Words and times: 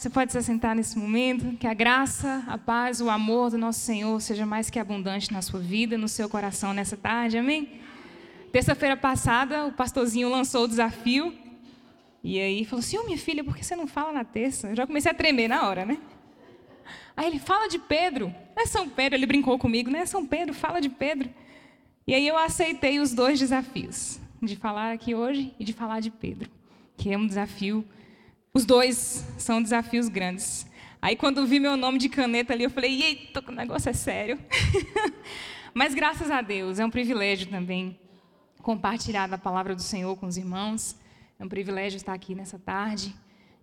Você 0.00 0.08
pode 0.08 0.32
se 0.32 0.38
assentar 0.38 0.74
nesse 0.74 0.98
momento. 0.98 1.58
Que 1.58 1.66
a 1.66 1.74
graça, 1.74 2.42
a 2.46 2.56
paz, 2.56 3.02
o 3.02 3.10
amor 3.10 3.50
do 3.50 3.58
nosso 3.58 3.80
Senhor 3.80 4.18
seja 4.22 4.46
mais 4.46 4.70
que 4.70 4.78
abundante 4.78 5.30
na 5.30 5.42
sua 5.42 5.60
vida, 5.60 5.98
no 5.98 6.08
seu 6.08 6.26
coração 6.26 6.72
nessa 6.72 6.96
tarde. 6.96 7.36
Amém? 7.36 7.82
Terça-feira 8.50 8.96
passada, 8.96 9.66
o 9.66 9.72
pastorzinho 9.72 10.30
lançou 10.30 10.64
o 10.64 10.68
desafio. 10.68 11.34
E 12.24 12.40
aí 12.40 12.64
falou 12.64 12.80
assim: 12.80 12.96
Ô 12.96 13.02
oh, 13.02 13.04
minha 13.04 13.18
filha, 13.18 13.44
por 13.44 13.54
que 13.54 13.62
você 13.62 13.76
não 13.76 13.86
fala 13.86 14.10
na 14.10 14.24
terça? 14.24 14.68
Eu 14.68 14.74
já 14.74 14.86
comecei 14.86 15.10
a 15.10 15.14
tremer 15.14 15.48
na 15.48 15.68
hora, 15.68 15.84
né? 15.84 15.98
Aí 17.14 17.26
ele 17.26 17.38
fala 17.38 17.68
de 17.68 17.78
Pedro. 17.78 18.34
Não 18.56 18.62
é 18.62 18.64
São 18.64 18.88
Pedro, 18.88 19.18
ele 19.18 19.26
brincou 19.26 19.58
comigo, 19.58 19.90
né? 19.90 20.06
São 20.06 20.24
Pedro, 20.24 20.54
fala 20.54 20.80
de 20.80 20.88
Pedro. 20.88 21.28
E 22.06 22.14
aí 22.14 22.26
eu 22.26 22.38
aceitei 22.38 23.00
os 23.00 23.12
dois 23.12 23.38
desafios, 23.38 24.18
de 24.40 24.56
falar 24.56 24.92
aqui 24.92 25.14
hoje 25.14 25.54
e 25.60 25.64
de 25.64 25.74
falar 25.74 26.00
de 26.00 26.10
Pedro, 26.10 26.48
que 26.96 27.12
é 27.12 27.18
um 27.18 27.26
desafio 27.26 27.84
os 28.52 28.64
dois 28.64 29.24
são 29.38 29.62
desafios 29.62 30.08
grandes. 30.08 30.66
Aí, 31.00 31.16
quando 31.16 31.46
vi 31.46 31.60
meu 31.60 31.76
nome 31.76 31.98
de 31.98 32.08
caneta 32.08 32.52
ali, 32.52 32.64
eu 32.64 32.70
falei: 32.70 33.02
eita, 33.02 33.42
o 33.46 33.52
negócio 33.52 33.88
é 33.88 33.92
sério. 33.92 34.38
Mas, 35.72 35.94
graças 35.94 36.30
a 36.30 36.42
Deus, 36.42 36.78
é 36.78 36.84
um 36.84 36.90
privilégio 36.90 37.48
também 37.48 37.98
compartilhar 38.60 39.26
da 39.28 39.38
palavra 39.38 39.74
do 39.74 39.82
Senhor 39.82 40.16
com 40.16 40.26
os 40.26 40.36
irmãos. 40.36 40.96
É 41.38 41.44
um 41.44 41.48
privilégio 41.48 41.96
estar 41.96 42.12
aqui 42.12 42.34
nessa 42.34 42.58
tarde. 42.58 43.14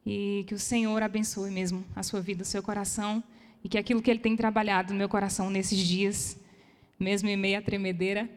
E 0.05 0.45
que 0.47 0.55
o 0.55 0.59
Senhor 0.59 1.03
abençoe 1.03 1.51
mesmo 1.51 1.85
a 1.95 2.01
sua 2.01 2.21
vida, 2.21 2.43
o 2.43 2.45
seu 2.45 2.63
coração. 2.63 3.21
E 3.63 3.69
que 3.69 3.77
aquilo 3.77 4.01
que 4.01 4.09
Ele 4.09 4.19
tem 4.19 4.35
trabalhado 4.37 4.93
no 4.93 4.97
meu 4.97 5.09
coração 5.09 5.49
nesses 5.49 5.79
dias, 5.79 6.39
mesmo 6.97 7.27
em 7.27 7.35
meio 7.35 7.59
à 7.59 7.61
tremedeira, 7.61 8.29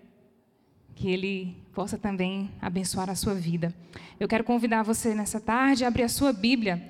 que 1.00 1.08
Ele 1.08 1.56
possa 1.72 1.96
também 1.96 2.50
abençoar 2.60 3.08
a 3.08 3.14
sua 3.14 3.32
vida. 3.34 3.74
Eu 4.18 4.28
quero 4.28 4.44
convidar 4.44 4.82
você 4.82 5.14
nessa 5.14 5.40
tarde 5.40 5.82
a 5.82 5.88
abrir 5.88 6.02
a 6.02 6.10
sua 6.10 6.30
Bíblia 6.30 6.86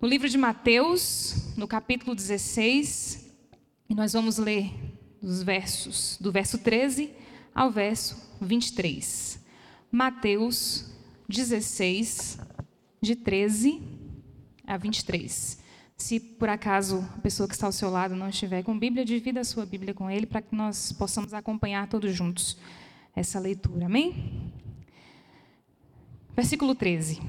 no 0.00 0.06
livro 0.06 0.28
de 0.28 0.38
Mateus, 0.38 1.52
no 1.56 1.66
capítulo 1.66 2.14
16, 2.14 3.34
e 3.90 3.94
nós 3.94 4.12
vamos 4.12 4.38
ler 4.38 4.70
os 5.20 5.42
versos 5.42 6.16
do 6.20 6.30
verso 6.30 6.58
13 6.58 7.10
ao 7.52 7.72
verso 7.72 8.16
23. 8.40 9.40
Mateus 9.90 10.94
16, 11.28 12.38
de 13.00 13.16
13 13.16 13.82
a 14.64 14.76
23. 14.76 15.58
Se 15.96 16.20
por 16.20 16.48
acaso 16.48 17.04
a 17.16 17.20
pessoa 17.20 17.48
que 17.48 17.54
está 17.54 17.66
ao 17.66 17.72
seu 17.72 17.90
lado 17.90 18.14
não 18.14 18.28
estiver 18.28 18.62
com 18.62 18.78
Bíblia, 18.78 19.04
divida 19.04 19.40
a 19.40 19.44
sua 19.44 19.66
Bíblia 19.66 19.92
com 19.92 20.08
ele 20.08 20.24
para 20.24 20.40
que 20.40 20.54
nós 20.54 20.92
possamos 20.92 21.34
acompanhar 21.34 21.88
todos 21.88 22.14
juntos 22.14 22.56
essa 23.14 23.38
leitura. 23.38 23.86
Amém? 23.86 24.52
Versículo 26.36 26.74
13. 26.74 27.20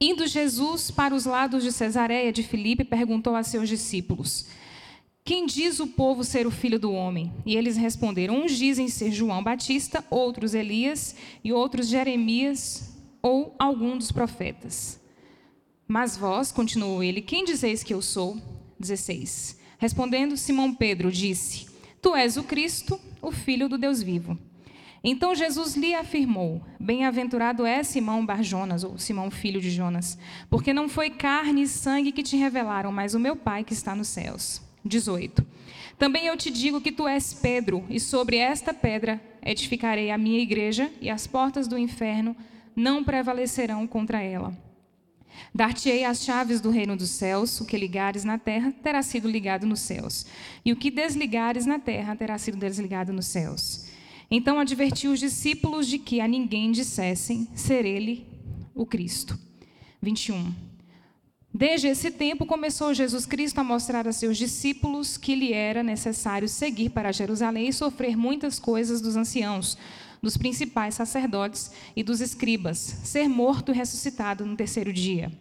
Indo 0.00 0.26
Jesus 0.26 0.90
para 0.90 1.14
os 1.14 1.26
lados 1.26 1.62
de 1.62 1.70
Cesareia 1.70 2.32
de 2.32 2.42
Filipe, 2.42 2.84
perguntou 2.84 3.34
a 3.34 3.42
seus 3.42 3.68
discípulos: 3.68 4.46
Quem 5.24 5.44
diz 5.44 5.78
o 5.78 5.88
povo 5.88 6.24
ser 6.24 6.46
o 6.46 6.50
filho 6.50 6.78
do 6.78 6.92
homem? 6.92 7.32
E 7.44 7.56
eles 7.56 7.76
responderam: 7.76 8.42
Uns 8.42 8.56
dizem 8.56 8.88
ser 8.88 9.12
João 9.12 9.42
Batista, 9.42 10.04
outros 10.08 10.54
Elias 10.54 11.14
e 11.44 11.52
outros 11.52 11.88
Jeremias 11.88 12.96
ou 13.20 13.54
algum 13.58 13.98
dos 13.98 14.10
profetas. 14.10 14.98
Mas 15.86 16.16
vós, 16.16 16.52
continuou 16.52 17.02
ele, 17.02 17.20
quem 17.20 17.44
dizeis 17.44 17.82
que 17.82 17.92
eu 17.92 18.00
sou? 18.00 18.40
16. 18.78 19.58
Respondendo 19.76 20.36
Simão 20.36 20.74
Pedro, 20.74 21.10
disse: 21.12 21.66
Tu 22.00 22.14
és 22.14 22.36
o 22.36 22.44
Cristo, 22.44 22.98
o 23.20 23.30
filho 23.30 23.68
do 23.68 23.76
Deus 23.76 24.02
vivo. 24.02 24.38
Então 25.02 25.34
Jesus 25.34 25.74
lhe 25.76 25.94
afirmou: 25.94 26.62
Bem-aventurado 26.78 27.64
é 27.64 27.82
Simão 27.82 28.24
Barjonas, 28.24 28.84
ou 28.84 28.98
Simão 28.98 29.30
filho 29.30 29.60
de 29.60 29.70
Jonas, 29.70 30.18
porque 30.48 30.72
não 30.72 30.88
foi 30.88 31.10
carne 31.10 31.62
e 31.62 31.68
sangue 31.68 32.12
que 32.12 32.22
te 32.22 32.36
revelaram, 32.36 32.92
mas 32.92 33.14
o 33.14 33.20
meu 33.20 33.34
Pai 33.34 33.64
que 33.64 33.72
está 33.72 33.94
nos 33.94 34.08
céus. 34.08 34.62
18. 34.84 35.44
Também 35.98 36.26
eu 36.26 36.36
te 36.36 36.50
digo 36.50 36.80
que 36.80 36.92
tu 36.92 37.06
és 37.06 37.34
Pedro, 37.34 37.84
e 37.88 38.00
sobre 38.00 38.36
esta 38.38 38.72
pedra 38.72 39.20
edificarei 39.42 40.10
a 40.10 40.16
minha 40.16 40.40
igreja, 40.40 40.90
e 41.00 41.10
as 41.10 41.26
portas 41.26 41.68
do 41.68 41.76
inferno 41.76 42.34
não 42.74 43.04
prevalecerão 43.04 43.86
contra 43.86 44.22
ela. 44.22 44.56
Dar-te-ei 45.54 46.04
as 46.04 46.22
chaves 46.24 46.60
do 46.60 46.70
reino 46.70 46.96
dos 46.96 47.10
céus, 47.10 47.60
o 47.60 47.66
que 47.66 47.76
ligares 47.76 48.24
na 48.24 48.38
terra 48.38 48.72
terá 48.82 49.02
sido 49.02 49.28
ligado 49.28 49.66
nos 49.66 49.80
céus, 49.80 50.26
e 50.64 50.72
o 50.72 50.76
que 50.76 50.90
desligares 50.90 51.66
na 51.66 51.78
terra 51.78 52.16
terá 52.16 52.38
sido 52.38 52.56
desligado 52.56 53.12
nos 53.12 53.26
céus. 53.26 53.89
Então 54.30 54.60
advertiu 54.60 55.10
os 55.12 55.18
discípulos 55.18 55.88
de 55.88 55.98
que 55.98 56.20
a 56.20 56.28
ninguém 56.28 56.70
dissessem 56.70 57.48
ser 57.54 57.84
ele 57.84 58.26
o 58.74 58.86
Cristo. 58.86 59.36
21. 60.00 60.70
Desde 61.52 61.88
esse 61.88 62.12
tempo 62.12 62.46
começou 62.46 62.94
Jesus 62.94 63.26
Cristo 63.26 63.58
a 63.58 63.64
mostrar 63.64 64.06
a 64.06 64.12
seus 64.12 64.38
discípulos 64.38 65.16
que 65.16 65.34
lhe 65.34 65.52
era 65.52 65.82
necessário 65.82 66.48
seguir 66.48 66.90
para 66.90 67.10
Jerusalém 67.10 67.68
e 67.68 67.72
sofrer 67.72 68.16
muitas 68.16 68.60
coisas 68.60 69.00
dos 69.00 69.16
anciãos, 69.16 69.76
dos 70.22 70.36
principais 70.36 70.94
sacerdotes 70.94 71.72
e 71.96 72.04
dos 72.04 72.20
escribas, 72.20 72.78
ser 72.78 73.28
morto 73.28 73.72
e 73.72 73.74
ressuscitado 73.74 74.46
no 74.46 74.56
terceiro 74.56 74.92
dia. 74.92 75.32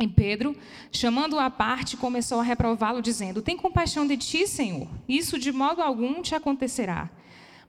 E 0.00 0.08
Pedro, 0.08 0.56
chamando-o 0.90 1.38
à 1.38 1.50
parte, 1.50 1.98
começou 1.98 2.40
a 2.40 2.42
reprová-lo, 2.42 3.02
dizendo: 3.02 3.42
Tem 3.42 3.56
compaixão 3.56 4.06
de 4.06 4.16
ti, 4.16 4.46
Senhor, 4.46 4.88
isso 5.06 5.38
de 5.38 5.52
modo 5.52 5.82
algum 5.82 6.22
te 6.22 6.34
acontecerá. 6.34 7.10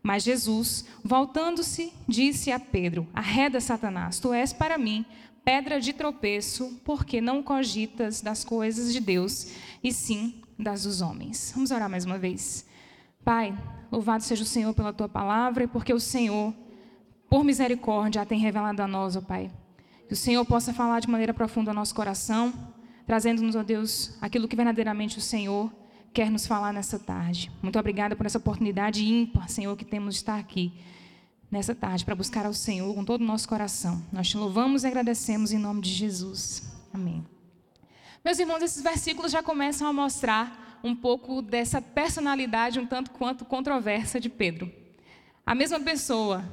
Mas 0.03 0.23
Jesus, 0.23 0.85
voltando-se, 1.01 1.93
disse 2.07 2.51
a 2.51 2.59
Pedro: 2.59 3.07
Arreda, 3.13 3.61
Satanás, 3.61 4.19
tu 4.19 4.33
és 4.33 4.51
para 4.51 4.77
mim 4.77 5.05
pedra 5.43 5.79
de 5.79 5.91
tropeço, 5.91 6.79
porque 6.85 7.19
não 7.19 7.43
cogitas 7.43 8.21
das 8.21 8.43
coisas 8.43 8.93
de 8.93 8.99
Deus, 8.99 9.47
e 9.83 9.91
sim 9.91 10.41
das 10.57 10.83
dos 10.83 11.01
homens. 11.01 11.51
Vamos 11.53 11.71
orar 11.71 11.89
mais 11.89 12.05
uma 12.05 12.17
vez. 12.17 12.65
Pai, 13.23 13.57
louvado 13.91 14.23
seja 14.23 14.43
o 14.43 14.45
Senhor 14.45 14.73
pela 14.73 14.93
tua 14.93 15.09
palavra 15.09 15.63
e 15.63 15.67
porque 15.67 15.93
o 15.93 15.99
Senhor, 15.99 16.53
por 17.29 17.43
misericórdia, 17.43 18.21
a 18.21 18.25
tem 18.25 18.39
revelado 18.39 18.81
a 18.81 18.87
nós, 18.87 19.15
ó 19.15 19.21
Pai. 19.21 19.51
Que 20.07 20.13
o 20.13 20.17
Senhor 20.17 20.45
possa 20.45 20.73
falar 20.73 20.99
de 20.99 21.09
maneira 21.09 21.33
profunda 21.33 21.71
ao 21.71 21.75
nosso 21.75 21.95
coração, 21.95 22.53
trazendo-nos, 23.05 23.55
ó 23.55 23.63
Deus, 23.63 24.17
aquilo 24.21 24.47
que 24.47 24.55
verdadeiramente 24.55 25.17
o 25.17 25.21
Senhor 25.21 25.71
quer 26.13 26.29
nos 26.29 26.46
falar 26.46 26.72
nessa 26.72 27.00
tarde. 27.00 27.51
Muito 27.62 27.79
obrigada 27.79 28.16
por 28.16 28.25
essa 28.25 28.38
oportunidade 28.38 29.03
ímpar, 29.03 29.50
Senhor, 29.50 29.75
que 29.75 29.84
temos 29.84 30.13
de 30.13 30.19
estar 30.19 30.38
aqui 30.38 30.72
nessa 31.50 31.74
tarde 31.74 32.06
para 32.06 32.16
buscar 32.16 32.46
ao 32.46 32.53
Senhor 32.53 32.94
com 32.94 33.03
todo 33.03 33.22
o 33.22 33.25
nosso 33.25 33.50
coração. 33.50 34.01
Nós 34.12 34.29
te 34.29 34.38
louvamos 34.38 34.84
e 34.84 34.88
agradecemos 34.88 35.51
em 35.51 35.57
nome 35.57 35.81
de 35.81 35.90
Jesus. 35.90 36.72
Amém. 36.94 37.25
Meus 38.24 38.38
irmãos, 38.38 38.62
esses 38.62 38.81
versículos 38.81 39.31
já 39.31 39.41
começam 39.41 39.88
a 39.88 39.94
mostrar 39.94 40.79
um 40.84 40.96
pouco 40.96 41.41
dessa 41.41 41.81
personalidade 41.81 42.80
um 42.80 42.85
tanto 42.85 43.12
quanto 43.12 43.44
controversa 43.44 44.19
de 44.19 44.30
Pedro. 44.30 44.72
A 45.45 45.56
mesma 45.56 45.80
pessoa 45.80 46.44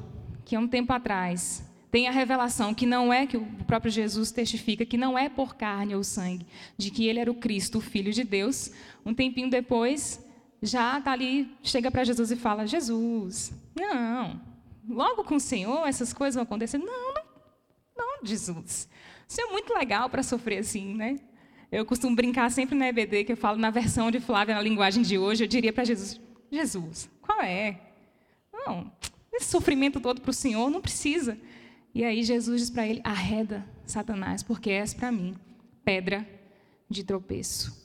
que 0.45 0.57
há 0.57 0.61
um 0.61 0.67
tempo 0.67 0.93
atrás 0.93 1.63
tem 1.91 2.07
a 2.07 2.13
revelação 2.13 2.73
que 2.73 2.87
não 2.87 3.13
é 3.13 3.27
que 3.27 3.37
o 3.37 3.45
próprio 3.67 3.91
Jesus 3.91 4.31
testifica 4.31 4.87
que 4.87 4.97
não 4.97 5.19
é 5.19 5.29
por 5.29 5.57
carne 5.57 5.95
ou 5.95 6.05
sangue, 6.05 6.47
de 6.77 6.91
que 6.91 7.07
ele 7.07 7.19
era 7.19 7.31
o 7.31 7.35
Cristo, 7.35 7.79
o 7.79 7.81
Filho 7.81 8.13
de 8.13 8.23
Deus. 8.23 8.71
Um 9.05 9.13
tempinho 9.13 9.51
depois, 9.51 10.25
já 10.63 10.99
está 10.99 11.13
ali, 11.13 11.51
chega 11.63 11.91
para 11.91 12.05
Jesus 12.05 12.31
e 12.31 12.37
fala: 12.37 12.67
Jesus, 12.67 13.53
não, 13.75 14.41
logo 14.89 15.25
com 15.25 15.35
o 15.35 15.41
Senhor 15.41 15.87
essas 15.87 16.13
coisas 16.13 16.35
vão 16.35 16.45
acontecer. 16.45 16.79
Não, 16.79 17.15
não, 17.15 17.25
não 17.97 18.19
Jesus. 18.23 18.89
Isso 19.29 19.41
é 19.41 19.47
muito 19.47 19.75
legal 19.75 20.09
para 20.09 20.23
sofrer 20.23 20.59
assim, 20.59 20.95
né? 20.95 21.19
Eu 21.73 21.85
costumo 21.87 22.17
brincar 22.17 22.51
sempre 22.51 22.77
na 22.77 22.89
EBD, 22.89 23.25
que 23.25 23.33
eu 23.33 23.37
falo 23.37 23.57
na 23.57 23.71
versão 23.71 24.11
de 24.11 24.19
Flávia, 24.19 24.55
na 24.57 24.63
linguagem 24.63 25.03
de 25.03 25.19
hoje, 25.19 25.45
eu 25.45 25.49
diria 25.49 25.73
para 25.73 25.85
Jesus: 25.85 26.21
Jesus, 26.51 27.11
qual 27.21 27.41
é? 27.43 27.81
Não, 28.53 28.93
esse 29.33 29.47
sofrimento 29.47 30.01
todo 30.01 30.21
para 30.21 30.31
o 30.31 30.35
Senhor 30.35 30.71
não 30.71 30.81
precisa. 30.81 31.39
E 31.95 32.05
aí 32.05 32.23
Jesus 32.23 32.61
diz 32.61 32.71
para 32.71 32.87
ele: 32.87 33.01
arreda, 33.05 33.67
Satanás, 33.85 34.43
porque 34.43 34.71
és 34.71 34.95
para 34.95 35.11
mim 35.11 35.35
pedra 35.85 36.27
de 36.89 37.05
tropeço. 37.05 37.79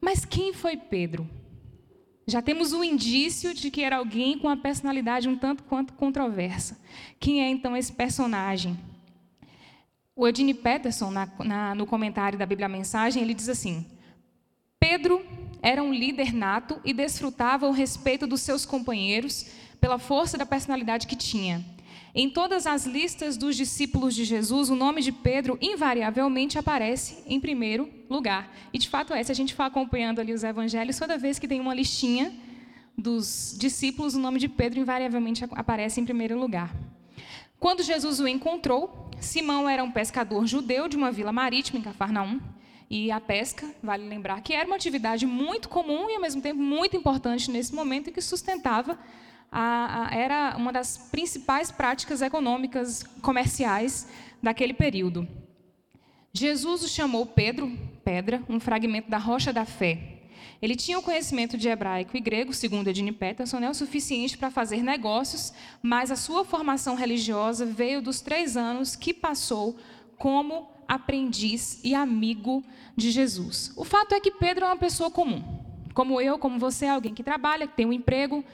Mas 0.00 0.24
quem 0.24 0.52
foi 0.52 0.76
Pedro? 0.76 1.28
Já 2.26 2.40
temos 2.40 2.72
um 2.72 2.82
indício 2.82 3.52
de 3.52 3.70
que 3.70 3.82
era 3.82 3.96
alguém 3.96 4.38
com 4.38 4.46
uma 4.46 4.56
personalidade 4.56 5.28
um 5.28 5.36
tanto 5.36 5.62
quanto 5.64 5.92
controversa. 5.92 6.78
Quem 7.20 7.42
é 7.42 7.48
então 7.48 7.76
esse 7.76 7.92
personagem? 7.92 8.78
O 10.16 10.26
Eugene 10.26 10.54
Peterson, 10.54 11.10
na, 11.10 11.28
na, 11.40 11.74
no 11.74 11.86
comentário 11.86 12.38
da 12.38 12.46
Bíblia 12.46 12.68
Mensagem, 12.68 13.22
ele 13.22 13.34
diz 13.34 13.48
assim: 13.48 13.86
Pedro 14.78 15.24
era 15.60 15.82
um 15.82 15.92
líder 15.92 16.32
nato 16.32 16.80
e 16.84 16.92
desfrutava 16.92 17.66
o 17.66 17.72
respeito 17.72 18.26
dos 18.26 18.40
seus 18.42 18.64
companheiros 18.64 19.46
pela 19.80 19.98
força 19.98 20.38
da 20.38 20.46
personalidade 20.46 21.06
que 21.06 21.16
tinha. 21.16 21.64
Em 22.14 22.30
todas 22.30 22.66
as 22.66 22.86
listas 22.86 23.36
dos 23.36 23.56
discípulos 23.56 24.14
de 24.14 24.24
Jesus, 24.24 24.70
o 24.70 24.76
nome 24.76 25.02
de 25.02 25.10
Pedro 25.10 25.58
invariavelmente 25.60 26.58
aparece 26.58 27.22
em 27.26 27.40
primeiro 27.40 27.88
lugar. 28.08 28.52
E 28.72 28.78
de 28.78 28.88
fato 28.88 29.12
é, 29.12 29.22
se 29.22 29.32
a 29.32 29.34
gente 29.34 29.54
for 29.54 29.64
acompanhando 29.64 30.20
ali 30.20 30.32
os 30.32 30.44
evangelhos, 30.44 30.98
toda 30.98 31.18
vez 31.18 31.38
que 31.38 31.48
tem 31.48 31.60
uma 31.60 31.74
listinha 31.74 32.32
dos 32.96 33.56
discípulos, 33.58 34.14
o 34.14 34.20
nome 34.20 34.38
de 34.38 34.48
Pedro 34.48 34.78
invariavelmente 34.78 35.44
aparece 35.52 36.00
em 36.00 36.04
primeiro 36.04 36.38
lugar. 36.38 36.74
Quando 37.58 37.82
Jesus 37.82 38.20
o 38.20 38.28
encontrou, 38.28 39.10
Simão 39.20 39.68
era 39.68 39.82
um 39.82 39.90
pescador 39.90 40.46
judeu 40.46 40.86
de 40.86 40.96
uma 40.96 41.10
vila 41.10 41.32
marítima 41.32 41.78
em 41.78 41.82
Cafarnaum. 41.82 42.40
e 42.90 43.10
a 43.10 43.18
pesca, 43.18 43.66
vale 43.82 44.06
lembrar 44.06 44.42
que 44.42 44.52
era 44.52 44.66
uma 44.66 44.76
atividade 44.76 45.26
muito 45.26 45.68
comum 45.68 46.08
e, 46.10 46.14
ao 46.14 46.20
mesmo 46.20 46.42
tempo, 46.42 46.60
muito 46.60 46.94
importante 46.96 47.50
nesse 47.50 47.74
momento 47.74 48.08
e 48.08 48.12
que 48.12 48.20
sustentava, 48.20 48.98
a, 49.56 50.08
a, 50.08 50.14
era 50.16 50.56
uma 50.56 50.72
das 50.72 50.98
principais 50.98 51.70
práticas 51.70 52.20
econômicas 52.20 53.04
comerciais 53.22 54.08
daquele 54.42 54.74
período. 54.74 55.28
Jesus 56.32 56.82
o 56.82 56.88
chamou 56.88 57.24
Pedro, 57.24 57.70
pedra, 58.04 58.42
um 58.48 58.58
fragmento 58.58 59.08
da 59.08 59.16
rocha 59.16 59.52
da 59.52 59.64
fé. 59.64 60.22
Ele 60.60 60.74
tinha 60.74 60.98
o 60.98 61.02
conhecimento 61.02 61.56
de 61.56 61.68
hebraico 61.68 62.16
e 62.16 62.20
grego, 62.20 62.52
segundo 62.52 62.88
Edine 62.88 63.12
Peterson, 63.12 63.60
né, 63.60 63.70
o 63.70 63.74
suficiente 63.74 64.36
para 64.36 64.50
fazer 64.50 64.82
negócios, 64.82 65.52
mas 65.80 66.10
a 66.10 66.16
sua 66.16 66.44
formação 66.44 66.96
religiosa 66.96 67.64
veio 67.64 68.02
dos 68.02 68.20
três 68.20 68.56
anos 68.56 68.96
que 68.96 69.14
passou 69.14 69.76
como 70.18 70.68
aprendiz 70.88 71.80
e 71.84 71.94
amigo 71.94 72.64
de 72.96 73.12
Jesus. 73.12 73.72
O 73.76 73.84
fato 73.84 74.16
é 74.16 74.20
que 74.20 74.32
Pedro 74.32 74.64
é 74.64 74.68
uma 74.68 74.76
pessoa 74.76 75.12
comum, 75.12 75.44
como 75.94 76.20
eu, 76.20 76.38
como 76.40 76.58
você, 76.58 76.86
alguém 76.86 77.14
que 77.14 77.22
trabalha, 77.22 77.68
que 77.68 77.76
tem 77.76 77.86
um 77.86 77.92
emprego, 77.92 78.44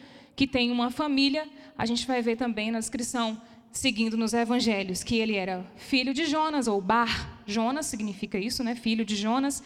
que 0.41 0.47
tem 0.47 0.71
uma 0.71 0.91
família. 0.91 1.47
A 1.77 1.85
gente 1.85 2.07
vai 2.07 2.23
ver 2.23 2.35
também 2.35 2.71
na 2.71 2.79
descrição, 2.79 3.39
seguindo 3.71 4.17
nos 4.17 4.33
evangelhos, 4.33 5.05
que 5.05 5.19
ele 5.19 5.37
era 5.37 5.67
filho 5.77 6.15
de 6.15 6.25
Jonas, 6.25 6.67
ou 6.67 6.81
Bar 6.81 7.43
Jonas, 7.45 7.85
significa 7.85 8.39
isso, 8.39 8.65
né? 8.65 8.75
Filho 8.75 9.05
de 9.05 9.17
Jonas. 9.17 9.63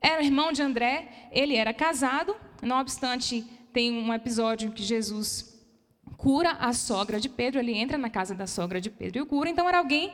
Era 0.00 0.22
irmão 0.22 0.52
de 0.52 0.62
André, 0.62 1.08
ele 1.32 1.56
era 1.56 1.74
casado, 1.74 2.36
não 2.62 2.78
obstante, 2.78 3.44
tem 3.72 3.90
um 3.90 4.14
episódio 4.14 4.68
em 4.68 4.70
que 4.70 4.84
Jesus 4.84 5.60
cura 6.16 6.52
a 6.52 6.72
sogra 6.72 7.18
de 7.18 7.28
Pedro, 7.28 7.58
ele 7.58 7.72
entra 7.76 7.98
na 7.98 8.08
casa 8.08 8.36
da 8.36 8.46
sogra 8.46 8.80
de 8.80 8.90
Pedro 8.90 9.18
e 9.18 9.22
o 9.22 9.26
cura, 9.26 9.50
então 9.50 9.68
era 9.68 9.78
alguém 9.78 10.12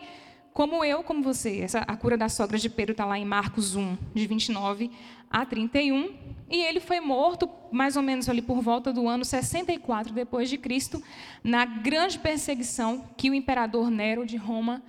como 0.54 0.84
eu, 0.84 1.02
como 1.02 1.20
você. 1.20 1.58
Essa, 1.60 1.80
a 1.80 1.96
cura 1.96 2.16
da 2.16 2.28
sogra 2.28 2.56
de 2.56 2.70
Pedro 2.70 2.92
está 2.92 3.04
lá 3.04 3.18
em 3.18 3.24
Marcos 3.24 3.74
1, 3.74 3.98
de 4.14 4.26
29 4.26 4.90
a 5.28 5.44
31. 5.44 6.14
E 6.48 6.62
ele 6.62 6.78
foi 6.78 7.00
morto 7.00 7.50
mais 7.72 7.96
ou 7.96 8.02
menos 8.02 8.28
ali 8.28 8.40
por 8.40 8.62
volta 8.62 8.92
do 8.92 9.08
ano 9.08 9.24
64 9.24 10.14
depois 10.14 10.48
de 10.48 10.56
Cristo, 10.56 11.02
na 11.42 11.64
grande 11.64 12.20
perseguição 12.20 13.04
que 13.16 13.28
o 13.28 13.34
imperador 13.34 13.90
Nero 13.90 14.24
de 14.24 14.36
Roma 14.36 14.80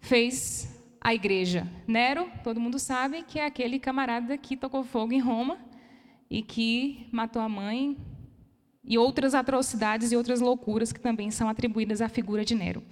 fez 0.00 0.74
à 0.98 1.12
igreja. 1.12 1.68
Nero, 1.86 2.26
todo 2.42 2.58
mundo 2.58 2.78
sabe 2.78 3.22
que 3.24 3.38
é 3.38 3.44
aquele 3.44 3.78
camarada 3.78 4.38
que 4.38 4.56
tocou 4.56 4.82
fogo 4.82 5.12
em 5.12 5.20
Roma 5.20 5.58
e 6.30 6.40
que 6.40 7.06
matou 7.12 7.42
a 7.42 7.48
mãe 7.48 7.94
e 8.86 8.96
outras 8.96 9.34
atrocidades 9.34 10.12
e 10.12 10.16
outras 10.16 10.40
loucuras 10.40 10.92
que 10.92 11.00
também 11.00 11.30
são 11.30 11.48
atribuídas 11.48 12.00
à 12.00 12.08
figura 12.08 12.44
de 12.44 12.54
Nero 12.54 12.82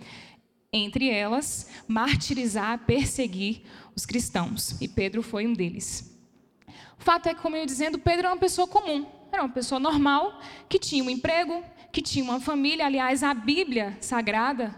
entre 0.72 1.10
elas, 1.10 1.68
martirizar, 1.86 2.78
perseguir 2.86 3.62
os 3.94 4.06
cristãos. 4.06 4.80
E 4.80 4.88
Pedro 4.88 5.22
foi 5.22 5.46
um 5.46 5.52
deles. 5.52 6.10
O 6.98 7.04
fato 7.04 7.28
é 7.28 7.34
que, 7.34 7.42
como 7.42 7.56
eu 7.56 7.60
ia 7.60 7.66
dizendo, 7.66 7.98
Pedro 7.98 8.26
era 8.26 8.34
uma 8.34 8.40
pessoa 8.40 8.66
comum, 8.66 9.06
era 9.30 9.42
uma 9.42 9.52
pessoa 9.52 9.78
normal, 9.78 10.40
que 10.68 10.78
tinha 10.78 11.04
um 11.04 11.10
emprego, 11.10 11.62
que 11.92 12.00
tinha 12.00 12.24
uma 12.24 12.40
família. 12.40 12.86
Aliás, 12.86 13.22
a 13.22 13.34
Bíblia 13.34 13.98
Sagrada 14.00 14.74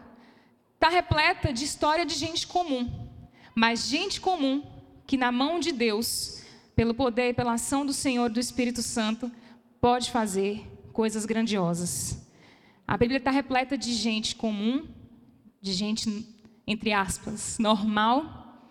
está 0.75 0.89
repleta 0.89 1.53
de 1.53 1.65
história 1.65 2.05
de 2.05 2.15
gente 2.15 2.47
comum. 2.47 3.09
Mas 3.55 3.87
gente 3.87 4.21
comum 4.21 4.65
que, 5.07 5.17
na 5.17 5.31
mão 5.31 5.61
de 5.61 5.71
Deus, 5.71 6.43
pelo 6.75 6.93
poder 6.95 7.31
e 7.31 7.35
pela 7.35 7.53
ação 7.53 7.87
do 7.87 7.93
Senhor 7.93 8.29
do 8.29 8.41
Espírito 8.41 8.83
Santo, 8.83 9.31
pode 9.81 10.11
fazer 10.11 10.67
coisas 10.93 11.25
grandiosas. 11.25 12.27
A 12.87 12.97
Bíblia 12.97 13.19
está 13.19 13.31
repleta 13.31 13.79
de 13.79 13.93
gente 13.93 14.35
comum 14.35 14.89
de 15.65 15.73
gente, 15.73 16.29
entre 16.67 16.93
aspas, 16.93 17.59
normal, 17.59 18.69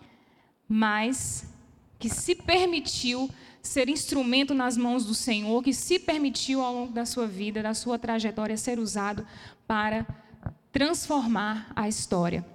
mas 0.68 1.44
que 1.98 2.08
se 2.08 2.36
permitiu 2.36 3.28
ser 3.60 3.88
instrumento 3.88 4.54
nas 4.54 4.76
mãos 4.76 5.04
do 5.04 5.12
Senhor, 5.12 5.60
que 5.60 5.74
se 5.74 5.98
permitiu 5.98 6.62
ao 6.62 6.72
longo 6.72 6.92
da 6.92 7.04
sua 7.04 7.26
vida, 7.26 7.64
da 7.64 7.74
sua 7.74 7.98
trajetória, 7.98 8.56
ser 8.56 8.78
usado 8.78 9.26
para 9.66 10.06
transformar 10.70 11.72
a 11.74 11.88
história, 11.88 12.46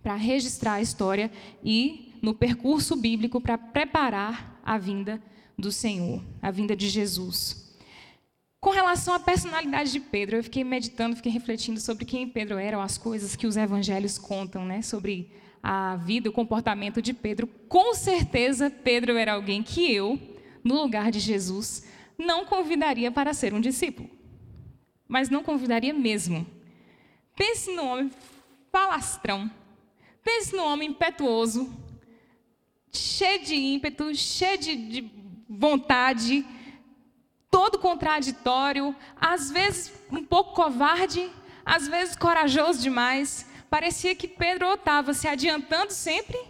para 0.00 0.14
registrar 0.14 0.74
a 0.74 0.80
história 0.80 1.28
e, 1.64 2.12
no 2.22 2.34
percurso 2.34 2.94
bíblico, 2.94 3.40
para 3.40 3.58
preparar 3.58 4.60
a 4.64 4.78
vinda 4.78 5.20
do 5.58 5.72
Senhor, 5.72 6.22
a 6.40 6.52
vinda 6.52 6.76
de 6.76 6.88
Jesus. 6.88 7.61
Com 8.62 8.70
relação 8.70 9.12
à 9.12 9.18
personalidade 9.18 9.90
de 9.90 9.98
Pedro, 9.98 10.36
eu 10.36 10.44
fiquei 10.44 10.62
meditando, 10.62 11.16
fiquei 11.16 11.32
refletindo 11.32 11.80
sobre 11.80 12.04
quem 12.04 12.28
Pedro 12.28 12.58
era, 12.58 12.80
as 12.80 12.96
coisas 12.96 13.34
que 13.34 13.44
os 13.44 13.56
evangelhos 13.56 14.18
contam, 14.18 14.64
né, 14.64 14.82
sobre 14.82 15.32
a 15.60 15.96
vida, 15.96 16.30
o 16.30 16.32
comportamento 16.32 17.02
de 17.02 17.12
Pedro. 17.12 17.48
Com 17.68 17.92
certeza, 17.92 18.70
Pedro 18.70 19.16
era 19.16 19.32
alguém 19.32 19.64
que 19.64 19.92
eu, 19.92 20.16
no 20.62 20.80
lugar 20.80 21.10
de 21.10 21.18
Jesus, 21.18 21.88
não 22.16 22.44
convidaria 22.44 23.10
para 23.10 23.34
ser 23.34 23.52
um 23.52 23.60
discípulo. 23.60 24.08
Mas 25.08 25.28
não 25.28 25.42
convidaria 25.42 25.92
mesmo. 25.92 26.46
Pense 27.34 27.74
no 27.74 27.84
homem 27.84 28.12
falastrão. 28.70 29.50
Pense 30.22 30.54
no 30.54 30.62
homem 30.62 30.90
impetuoso, 30.90 31.68
cheio 32.92 33.42
de 33.42 33.56
ímpeto, 33.56 34.14
cheio 34.14 34.56
de 34.56 35.10
vontade 35.48 36.46
todo 37.52 37.78
contraditório, 37.78 38.96
às 39.20 39.50
vezes 39.50 39.92
um 40.10 40.24
pouco 40.24 40.54
covarde, 40.54 41.30
às 41.64 41.86
vezes 41.86 42.16
corajoso 42.16 42.80
demais. 42.80 43.46
Parecia 43.68 44.16
que 44.16 44.26
Pedro 44.26 44.66
ou 44.66 44.74
estava 44.74 45.12
se 45.12 45.28
adiantando 45.28 45.92
sempre, 45.92 46.40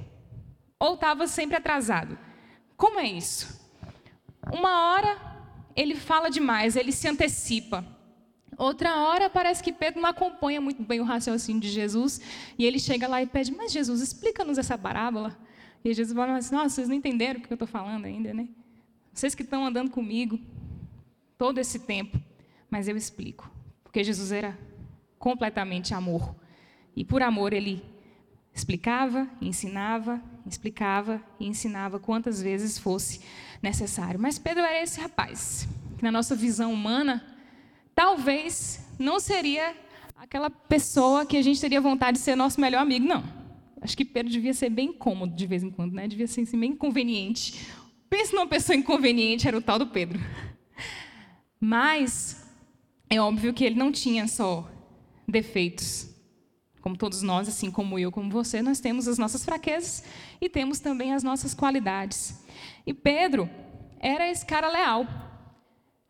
ou 0.78 0.94
estava 0.94 1.26
sempre 1.26 1.56
atrasado. 1.56 2.16
Como 2.76 3.00
é 3.00 3.06
isso? 3.06 3.60
Uma 4.52 4.92
hora 4.92 5.20
ele 5.74 5.96
fala 5.96 6.30
demais, 6.30 6.76
ele 6.76 6.92
se 6.92 7.08
antecipa. 7.08 7.84
Outra 8.56 8.96
hora 8.96 9.28
parece 9.28 9.60
que 9.60 9.72
Pedro 9.72 10.00
não 10.00 10.08
acompanha 10.08 10.60
muito 10.60 10.84
bem 10.84 11.00
o 11.00 11.04
raciocínio 11.04 11.60
de 11.60 11.68
Jesus 11.68 12.20
e 12.56 12.64
ele 12.64 12.78
chega 12.78 13.08
lá 13.08 13.20
e 13.20 13.26
pede: 13.26 13.50
Mas 13.50 13.72
Jesus, 13.72 14.00
explica-nos 14.00 14.56
essa 14.56 14.78
parábola. 14.78 15.36
E 15.84 15.92
Jesus 15.92 16.16
fala 16.16 16.36
assim: 16.36 16.54
Nossa, 16.54 16.68
vocês 16.68 16.88
não 16.88 16.94
entenderam 16.94 17.40
o 17.40 17.42
que 17.42 17.52
eu 17.52 17.56
estou 17.56 17.66
falando 17.66 18.04
ainda, 18.04 18.32
né? 18.32 18.46
Vocês 19.12 19.34
que 19.34 19.42
estão 19.42 19.66
andando 19.66 19.90
comigo, 19.90 20.38
todo 21.42 21.58
esse 21.58 21.80
tempo, 21.80 22.20
mas 22.70 22.86
eu 22.86 22.96
explico. 22.96 23.50
Porque 23.82 24.04
Jesus 24.04 24.30
era 24.30 24.56
completamente 25.18 25.92
amor. 25.92 26.36
E 26.94 27.04
por 27.04 27.20
amor 27.20 27.52
ele 27.52 27.82
explicava, 28.54 29.28
ensinava, 29.40 30.22
explicava 30.46 31.20
e 31.40 31.48
ensinava 31.48 31.98
quantas 31.98 32.40
vezes 32.40 32.78
fosse 32.78 33.22
necessário. 33.60 34.20
Mas 34.20 34.38
Pedro 34.38 34.62
era 34.62 34.80
esse 34.80 35.00
rapaz, 35.00 35.66
que 35.98 36.04
na 36.04 36.12
nossa 36.12 36.36
visão 36.36 36.72
humana, 36.72 37.26
talvez 37.92 38.86
não 38.96 39.18
seria 39.18 39.74
aquela 40.16 40.48
pessoa 40.48 41.26
que 41.26 41.36
a 41.36 41.42
gente 41.42 41.60
teria 41.60 41.80
vontade 41.80 42.18
de 42.18 42.22
ser 42.22 42.36
nosso 42.36 42.60
melhor 42.60 42.82
amigo, 42.82 43.04
não. 43.04 43.24
Acho 43.80 43.96
que 43.96 44.04
Pedro 44.04 44.30
devia 44.30 44.54
ser 44.54 44.70
bem 44.70 44.90
incômodo 44.90 45.34
de 45.34 45.46
vez 45.48 45.64
em 45.64 45.72
quando, 45.72 45.92
né? 45.92 46.06
Devia 46.06 46.28
ser 46.28 46.42
assim, 46.42 46.56
bem 46.56 46.70
inconveniente. 46.70 47.66
Pense 48.08 48.32
numa 48.32 48.46
pessoa 48.46 48.76
inconveniente, 48.76 49.48
era 49.48 49.58
o 49.58 49.60
tal 49.60 49.80
do 49.80 49.88
Pedro. 49.88 50.20
Mas 51.64 52.44
é 53.08 53.20
óbvio 53.20 53.54
que 53.54 53.64
ele 53.64 53.76
não 53.76 53.92
tinha 53.92 54.26
só 54.26 54.68
defeitos. 55.28 56.08
Como 56.80 56.96
todos 56.96 57.22
nós, 57.22 57.46
assim 57.46 57.70
como 57.70 57.96
eu, 58.00 58.10
como 58.10 58.28
você, 58.28 58.60
nós 58.60 58.80
temos 58.80 59.06
as 59.06 59.16
nossas 59.16 59.44
fraquezas 59.44 60.02
e 60.40 60.48
temos 60.48 60.80
também 60.80 61.14
as 61.14 61.22
nossas 61.22 61.54
qualidades. 61.54 62.42
E 62.84 62.92
Pedro 62.92 63.48
era 64.00 64.28
esse 64.28 64.44
cara 64.44 64.68
leal. 64.68 65.06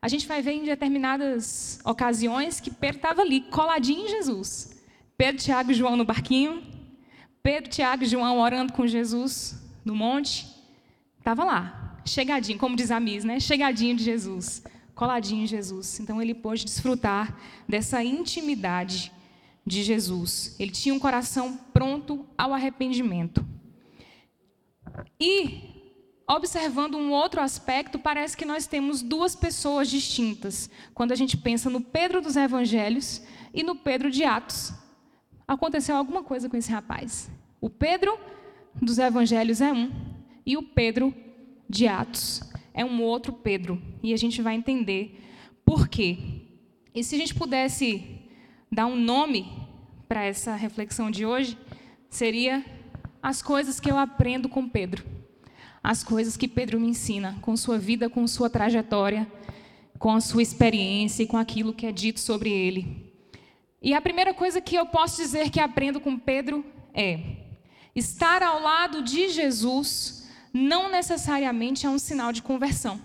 A 0.01 0.09
gente 0.09 0.27
vai 0.27 0.41
ver 0.41 0.53
em 0.53 0.65
determinadas 0.65 1.79
ocasiões 1.85 2.59
que 2.59 2.71
Pedro 2.71 2.97
estava 2.97 3.21
ali, 3.21 3.43
coladinho 3.43 4.07
em 4.07 4.09
Jesus. 4.09 4.83
Pedro, 5.19 5.43
Tiago 5.43 5.71
e 5.71 5.75
João 5.75 5.97
no 5.99 6.05
barquinho. 6.07 6.63
Pedro, 7.43 7.69
Tiago 7.69 8.05
e 8.05 8.07
João 8.07 8.39
orando 8.39 8.73
com 8.73 8.87
Jesus 8.87 9.63
no 9.85 9.95
monte. 9.95 10.47
Estava 11.19 11.45
lá, 11.45 12.01
chegadinho, 12.07 12.59
como 12.59 12.75
diz 12.75 12.91
a 12.91 12.99
Miss, 12.99 13.23
né? 13.23 13.39
Chegadinho 13.39 13.95
de 13.95 14.03
Jesus 14.03 14.65
coladinho 14.95 15.45
em 15.45 15.47
Jesus. 15.47 15.99
Então 16.01 16.21
ele 16.21 16.35
pôde 16.35 16.65
desfrutar 16.65 17.39
dessa 17.69 18.03
intimidade 18.03 19.13
de 19.67 19.83
Jesus. 19.83 20.57
Ele 20.59 20.71
tinha 20.71 20.95
um 20.95 20.99
coração 20.99 21.57
pronto 21.73 22.27
ao 22.37 22.53
arrependimento. 22.53 23.45
E, 25.19 25.93
observando 26.29 26.97
um 26.97 27.13
outro 27.13 27.41
aspecto, 27.41 27.99
parece 27.99 28.37
que 28.37 28.45
nós 28.45 28.67
temos 28.67 29.03
duas 29.03 29.35
pessoas 29.35 29.89
distintas 29.89 30.69
quando 30.93 31.13
a 31.13 31.17
gente 31.17 31.37
pensa 31.37 31.71
no 31.71 31.81
Pedro 31.81 32.21
dos 32.21 32.37
Evangelhos 32.37 33.23
e 33.55 33.63
no 33.63 33.77
Pedro 33.77 34.11
de 34.11 34.25
Atos. 34.25 34.73
Aconteceu 35.47 35.97
alguma 35.97 36.23
coisa 36.23 36.49
com 36.49 36.57
esse 36.57 36.71
rapaz. 36.71 37.31
O 37.61 37.71
Pedro 37.71 38.19
dos 38.75 38.99
Evangelhos 38.99 39.61
é 39.61 39.73
um, 39.73 39.91
e 40.45 40.57
o 40.57 40.63
Pedro 40.63 41.15
de 41.69 41.87
Atos 41.87 42.52
é 42.75 42.85
um 42.85 43.03
outro 43.03 43.33
Pedro. 43.33 43.81
E 44.03 44.13
a 44.13 44.17
gente 44.17 44.41
vai 44.43 44.55
entender 44.55 45.21
por 45.65 45.89
quê. 45.89 46.19
E 46.95 47.03
se 47.03 47.15
a 47.15 47.19
gente 47.19 47.35
pudesse 47.35 48.05
dar 48.71 48.87
um 48.87 48.97
nome 48.97 49.51
para 50.09 50.25
essa 50.25 50.55
reflexão 50.55 51.11
de 51.11 51.25
hoje, 51.25 51.57
seria 52.11 52.65
as 53.23 53.43
coisas 53.43 53.81
que 53.81 53.91
eu 53.91 53.97
aprendo 53.97 54.49
com 54.49 54.69
Pedro. 54.69 55.05
as 55.83 56.05
coisas 56.05 56.37
que 56.37 56.47
Pedro 56.47 56.79
me 56.79 56.89
ensina, 56.89 57.37
com 57.43 57.57
sua 57.57 57.77
vida, 57.77 58.09
com 58.09 58.25
sua 58.27 58.49
trajetória, 58.49 59.27
com 59.99 60.13
a 60.13 60.21
sua 60.21 60.43
experiência 60.43 61.25
e 61.25 61.27
com 61.27 61.37
aquilo 61.37 61.73
que 61.73 61.87
é 61.87 61.93
dito 61.93 62.21
sobre 62.21 62.51
ele. 62.51 63.13
E 63.81 63.93
a 63.93 64.01
primeira 64.01 64.33
coisa 64.33 64.61
que 64.61 64.77
eu 64.77 64.87
posso 64.87 65.21
dizer 65.21 65.51
que 65.51 65.59
aprendo 65.59 66.01
com 66.01 66.17
Pedro 66.17 66.65
é: 66.95 67.21
estar 67.97 68.43
ao 68.43 68.61
lado 68.61 69.03
de 69.03 69.29
Jesus 69.29 70.22
não 70.53 70.91
necessariamente 70.91 71.87
é 71.87 71.89
um 71.89 71.99
sinal 71.99 72.33
de 72.33 72.43
conversão. 72.43 73.01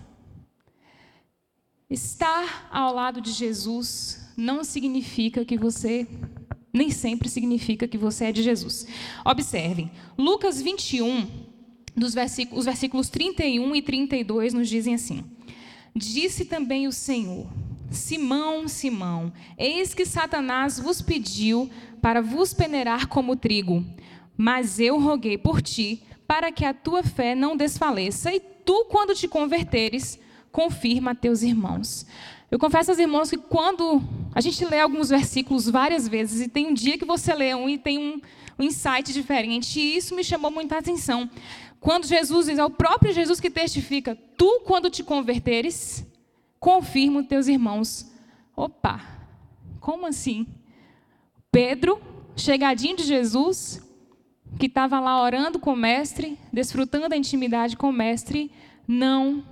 Estar 1.88 2.68
ao 2.70 2.94
lado 2.94 3.20
de 3.20 3.32
Jesus 3.32 4.32
não 4.36 4.62
significa 4.62 5.44
que 5.44 5.56
você 5.56 6.06
nem 6.72 6.90
sempre 6.90 7.28
significa 7.28 7.88
que 7.88 7.96
você 7.96 8.26
é 8.26 8.32
de 8.32 8.42
Jesus. 8.42 8.86
Observem, 9.24 9.90
Lucas 10.16 10.60
21, 10.60 11.26
dos 11.96 12.14
versículos, 12.14 12.60
os 12.60 12.64
versículos 12.66 13.08
31 13.08 13.74
e 13.74 13.82
32 13.82 14.54
nos 14.54 14.68
dizem 14.68 14.94
assim: 14.94 15.24
Disse 15.94 16.44
também 16.44 16.86
o 16.86 16.92
Senhor: 16.92 17.46
Simão, 17.90 18.68
Simão, 18.68 19.32
eis 19.56 19.94
que 19.94 20.04
Satanás 20.04 20.78
vos 20.78 21.02
pediu 21.02 21.70
para 22.00 22.20
vos 22.20 22.54
peneirar 22.54 23.08
como 23.08 23.34
trigo, 23.34 23.84
mas 24.36 24.78
eu 24.78 25.00
roguei 25.00 25.36
por 25.36 25.60
ti, 25.60 26.02
para 26.28 26.52
que 26.52 26.62
a 26.66 26.74
tua 26.74 27.02
fé 27.02 27.34
não 27.34 27.56
desfaleça, 27.56 28.30
e 28.30 28.38
tu, 28.38 28.84
quando 28.90 29.14
te 29.14 29.26
converteres, 29.26 30.20
confirma 30.52 31.14
teus 31.14 31.42
irmãos. 31.42 32.04
Eu 32.50 32.58
confesso 32.58 32.90
aos 32.90 33.00
irmãos 33.00 33.30
que 33.30 33.38
quando 33.38 34.02
a 34.34 34.40
gente 34.42 34.62
lê 34.66 34.78
alguns 34.78 35.08
versículos 35.08 35.68
várias 35.70 36.06
vezes 36.06 36.42
e 36.42 36.48
tem 36.48 36.66
um 36.66 36.74
dia 36.74 36.98
que 36.98 37.04
você 37.06 37.34
lê 37.34 37.54
um 37.54 37.66
e 37.66 37.78
tem 37.78 37.98
um, 37.98 38.20
um 38.58 38.62
insight 38.62 39.10
diferente, 39.10 39.80
e 39.80 39.96
isso 39.96 40.14
me 40.14 40.22
chamou 40.22 40.50
muita 40.50 40.76
atenção. 40.76 41.30
Quando 41.80 42.06
Jesus 42.06 42.46
diz, 42.46 42.58
é 42.58 42.64
o 42.64 42.70
próprio 42.70 43.12
Jesus 43.12 43.40
que 43.40 43.48
testifica: 43.48 44.14
Tu, 44.36 44.60
quando 44.66 44.90
te 44.90 45.02
converteres, 45.02 46.06
confirma 46.60 47.24
teus 47.24 47.48
irmãos. 47.48 48.12
Opa, 48.54 49.00
como 49.80 50.06
assim? 50.06 50.46
Pedro, 51.50 51.98
chegadinho 52.36 52.96
de 52.96 53.04
Jesus, 53.04 53.80
que 54.58 54.66
estava 54.66 54.98
lá 54.98 55.22
orando 55.22 55.58
com 55.58 55.72
o 55.72 55.76
mestre, 55.76 56.38
desfrutando 56.52 57.08
da 57.08 57.16
intimidade 57.16 57.76
com 57.76 57.90
o 57.90 57.92
mestre, 57.92 58.50
não 58.86 59.44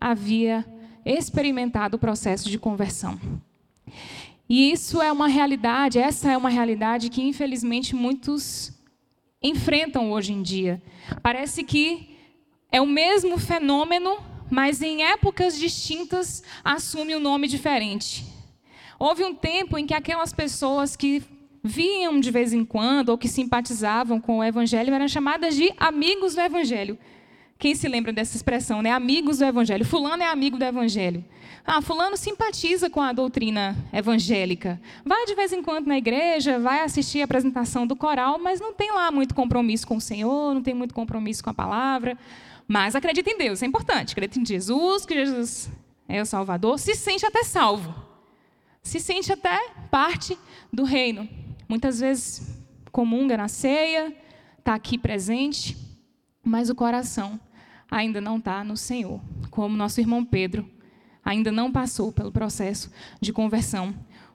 havia 0.00 0.64
experimentado 1.04 1.96
o 1.96 2.00
processo 2.00 2.48
de 2.48 2.58
conversão. 2.58 3.18
E 4.48 4.70
isso 4.70 5.02
é 5.02 5.12
uma 5.12 5.28
realidade, 5.28 5.98
essa 5.98 6.30
é 6.30 6.36
uma 6.36 6.48
realidade 6.48 7.10
que 7.10 7.22
infelizmente 7.22 7.94
muitos 7.94 8.72
enfrentam 9.42 10.10
hoje 10.10 10.32
em 10.32 10.42
dia. 10.42 10.82
Parece 11.22 11.62
que 11.62 12.16
é 12.70 12.80
o 12.80 12.86
mesmo 12.86 13.38
fenômeno, 13.38 14.18
mas 14.50 14.82
em 14.82 15.04
épocas 15.04 15.58
distintas 15.58 16.42
assume 16.64 17.14
um 17.14 17.20
nome 17.20 17.48
diferente. 17.48 18.24
Houve 18.98 19.24
um 19.24 19.34
tempo 19.34 19.76
em 19.76 19.86
que 19.86 19.94
aquelas 19.94 20.32
pessoas 20.32 20.96
que 20.96 21.22
vinham 21.66 22.18
de 22.20 22.30
vez 22.30 22.52
em 22.52 22.64
quando 22.64 23.10
ou 23.10 23.18
que 23.18 23.28
simpatizavam 23.28 24.20
com 24.20 24.38
o 24.38 24.44
evangelho 24.44 24.94
eram 24.94 25.08
chamadas 25.08 25.54
de 25.54 25.72
amigos 25.78 26.34
do 26.34 26.40
evangelho. 26.40 26.98
Quem 27.58 27.74
se 27.74 27.88
lembra 27.88 28.12
dessa 28.12 28.36
expressão, 28.36 28.82
né? 28.82 28.92
Amigos 28.92 29.38
do 29.38 29.44
Evangelho. 29.44 29.84
Fulano 29.84 30.22
é 30.22 30.26
amigo 30.26 30.58
do 30.58 30.64
Evangelho. 30.64 31.24
Ah, 31.64 31.80
fulano 31.80 32.16
simpatiza 32.16 32.88
com 32.88 33.00
a 33.00 33.12
doutrina 33.12 33.76
evangélica. 33.92 34.80
Vai 35.04 35.24
de 35.26 35.34
vez 35.34 35.52
em 35.52 35.62
quando 35.62 35.86
na 35.86 35.98
igreja, 35.98 36.60
vai 36.60 36.80
assistir 36.82 37.22
a 37.22 37.24
apresentação 37.24 37.86
do 37.86 37.96
coral, 37.96 38.38
mas 38.38 38.60
não 38.60 38.72
tem 38.72 38.92
lá 38.92 39.10
muito 39.10 39.34
compromisso 39.34 39.86
com 39.86 39.96
o 39.96 40.00
Senhor, 40.00 40.54
não 40.54 40.62
tem 40.62 40.74
muito 40.74 40.94
compromisso 40.94 41.42
com 41.42 41.50
a 41.50 41.54
palavra. 41.54 42.16
Mas 42.68 42.94
acredita 42.94 43.30
em 43.30 43.38
Deus, 43.38 43.62
é 43.62 43.66
importante. 43.66 44.12
Acredita 44.12 44.38
em 44.38 44.46
Jesus, 44.46 45.04
que 45.04 45.14
Jesus 45.14 45.70
é 46.08 46.20
o 46.20 46.26
Salvador, 46.26 46.78
se 46.78 46.94
sente 46.94 47.26
até 47.26 47.42
salvo. 47.42 47.92
Se 48.82 49.00
sente 49.00 49.32
até 49.32 49.58
parte 49.90 50.38
do 50.72 50.84
reino. 50.84 51.28
Muitas 51.68 52.00
vezes 52.00 52.64
comunga 52.92 53.36
na 53.36 53.48
ceia, 53.48 54.14
está 54.58 54.74
aqui 54.74 54.96
presente, 54.96 55.76
mas 56.42 56.70
o 56.70 56.74
coração 56.74 57.38
ainda 57.90 58.20
não 58.20 58.38
está 58.38 58.64
no 58.64 58.76
Senhor, 58.76 59.20
como 59.50 59.76
nosso 59.76 60.00
irmão 60.00 60.24
Pedro 60.24 60.76
ainda 61.26 61.50
não 61.50 61.72
passou 61.72 62.12
pelo 62.12 62.30
processo 62.30 62.88
de 63.20 63.32
conversão. 63.32 63.92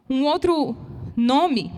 Um 0.10 0.26
outro 0.26 0.76
nome, 1.16 1.72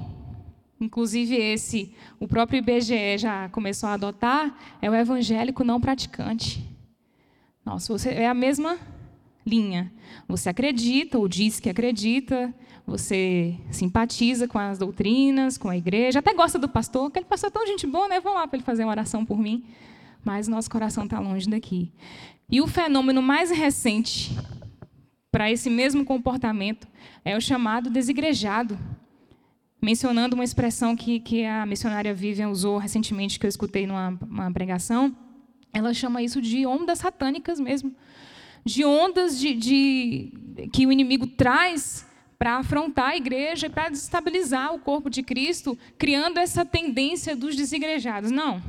inclusive 0.81 1.35
esse, 1.35 1.93
o 2.19 2.27
próprio 2.27 2.57
IBGE 2.57 3.19
já 3.19 3.47
começou 3.49 3.89
a 3.89 3.93
adotar, 3.93 4.57
é 4.81 4.89
o 4.89 4.95
evangélico 4.95 5.63
não 5.63 5.79
praticante. 5.79 6.67
Nossa, 7.63 7.93
você 7.93 8.09
é 8.09 8.27
a 8.27 8.33
mesma 8.33 8.79
linha. 9.45 9.91
Você 10.27 10.49
acredita 10.49 11.17
ou 11.17 11.27
diz 11.27 11.59
que 11.59 11.69
acredita, 11.69 12.53
você 12.85 13.55
simpatiza 13.71 14.47
com 14.47 14.59
as 14.59 14.77
doutrinas, 14.77 15.57
com 15.57 15.69
a 15.69 15.77
igreja, 15.77 16.19
até 16.19 16.33
gosta 16.33 16.59
do 16.59 16.67
pastor, 16.69 17.07
aquele 17.07 17.25
pastor 17.25 17.49
é 17.49 17.51
tão 17.51 17.65
gente 17.65 17.87
boa, 17.87 18.07
né? 18.07 18.19
Vamos 18.19 18.39
lá 18.39 18.47
para 18.47 18.57
ele 18.57 18.65
fazer 18.65 18.83
uma 18.83 18.91
oração 18.91 19.25
por 19.25 19.37
mim 19.37 19.63
mas 20.23 20.47
nosso 20.47 20.69
coração 20.69 21.03
está 21.03 21.19
longe 21.19 21.49
daqui. 21.49 21.91
E 22.49 22.61
o 22.61 22.67
fenômeno 22.67 23.21
mais 23.21 23.51
recente 23.51 24.31
para 25.31 25.51
esse 25.51 25.69
mesmo 25.69 26.05
comportamento 26.05 26.87
é 27.25 27.35
o 27.35 27.41
chamado 27.41 27.89
desigrejado, 27.89 28.77
mencionando 29.81 30.35
uma 30.35 30.43
expressão 30.43 30.95
que, 30.95 31.19
que 31.19 31.45
a 31.45 31.65
missionária 31.65 32.13
Vivian 32.13 32.49
usou 32.49 32.77
recentemente, 32.77 33.39
que 33.39 33.45
eu 33.45 33.49
escutei 33.49 33.85
numa 33.85 34.51
pregação. 34.53 35.15
Ela 35.73 35.93
chama 35.93 36.21
isso 36.21 36.41
de 36.41 36.65
ondas 36.65 36.99
satânicas 36.99 37.59
mesmo, 37.59 37.93
de 38.65 38.85
ondas 38.85 39.37
de, 39.39 39.53
de 39.53 40.67
que 40.71 40.85
o 40.87 40.91
inimigo 40.91 41.27
traz 41.27 42.05
para 42.37 42.57
afrontar 42.57 43.11
a 43.11 43.15
igreja 43.15 43.67
e 43.67 43.69
para 43.69 43.89
desestabilizar 43.89 44.73
o 44.73 44.79
corpo 44.79 45.09
de 45.09 45.23
Cristo, 45.23 45.77
criando 45.97 46.39
essa 46.39 46.65
tendência 46.65 47.35
dos 47.35 47.55
desigrejados. 47.55 48.31
Não, 48.31 48.61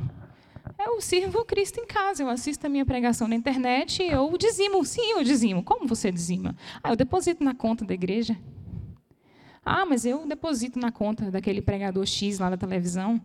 eu 0.79 1.01
sirvo 1.01 1.43
Cristo 1.45 1.79
em 1.79 1.85
casa, 1.85 2.23
eu 2.23 2.29
assisto 2.29 2.65
a 2.65 2.69
minha 2.69 2.85
pregação 2.85 3.27
na 3.27 3.35
internet, 3.35 4.03
eu 4.03 4.37
dizimo. 4.37 4.83
Sim, 4.85 5.11
eu 5.11 5.23
dizimo. 5.23 5.63
Como 5.63 5.87
você 5.87 6.11
dizima? 6.11 6.55
Ah, 6.83 6.91
eu 6.91 6.95
deposito 6.95 7.43
na 7.43 7.53
conta 7.53 7.85
da 7.85 7.93
igreja. 7.93 8.37
Ah, 9.65 9.85
mas 9.85 10.05
eu 10.05 10.27
deposito 10.27 10.77
na 10.77 10.91
conta 10.91 11.31
daquele 11.31 11.61
pregador 11.61 12.05
X 12.05 12.39
lá 12.39 12.49
da 12.49 12.57
televisão. 12.57 13.21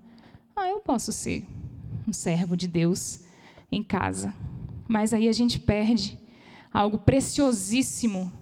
Ah, 0.57 0.69
eu 0.69 0.81
posso 0.81 1.13
ser 1.13 1.45
um 2.09 2.13
servo 2.13 2.57
de 2.57 2.67
Deus 2.67 3.21
em 3.71 3.83
casa. 3.83 4.35
Mas 4.89 5.13
aí 5.13 5.29
a 5.29 5.33
gente 5.33 5.59
perde 5.59 6.19
algo 6.73 6.99
preciosíssimo 6.99 8.33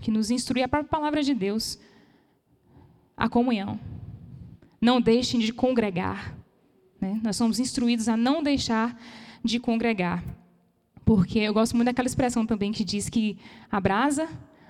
que 0.00 0.10
nos 0.10 0.30
instrui 0.30 0.62
a 0.62 0.68
própria 0.68 0.88
palavra 0.88 1.22
de 1.22 1.34
Deus. 1.34 1.78
A 3.16 3.28
comunhão. 3.28 3.78
Não 4.80 5.00
deixem 5.00 5.40
de 5.40 5.52
congregar. 5.52 6.34
Né? 7.00 7.20
Nós 7.22 7.36
somos 7.36 7.58
instruídos 7.58 8.08
a 8.08 8.16
não 8.16 8.42
deixar 8.42 8.98
de 9.44 9.58
congregar. 9.58 10.24
Porque 11.04 11.38
eu 11.38 11.52
gosto 11.52 11.74
muito 11.74 11.86
daquela 11.86 12.06
expressão 12.06 12.46
também 12.46 12.72
que 12.72 12.84
diz 12.84 13.08
que 13.08 13.38
a 13.70 13.80
brasa, 13.80 14.28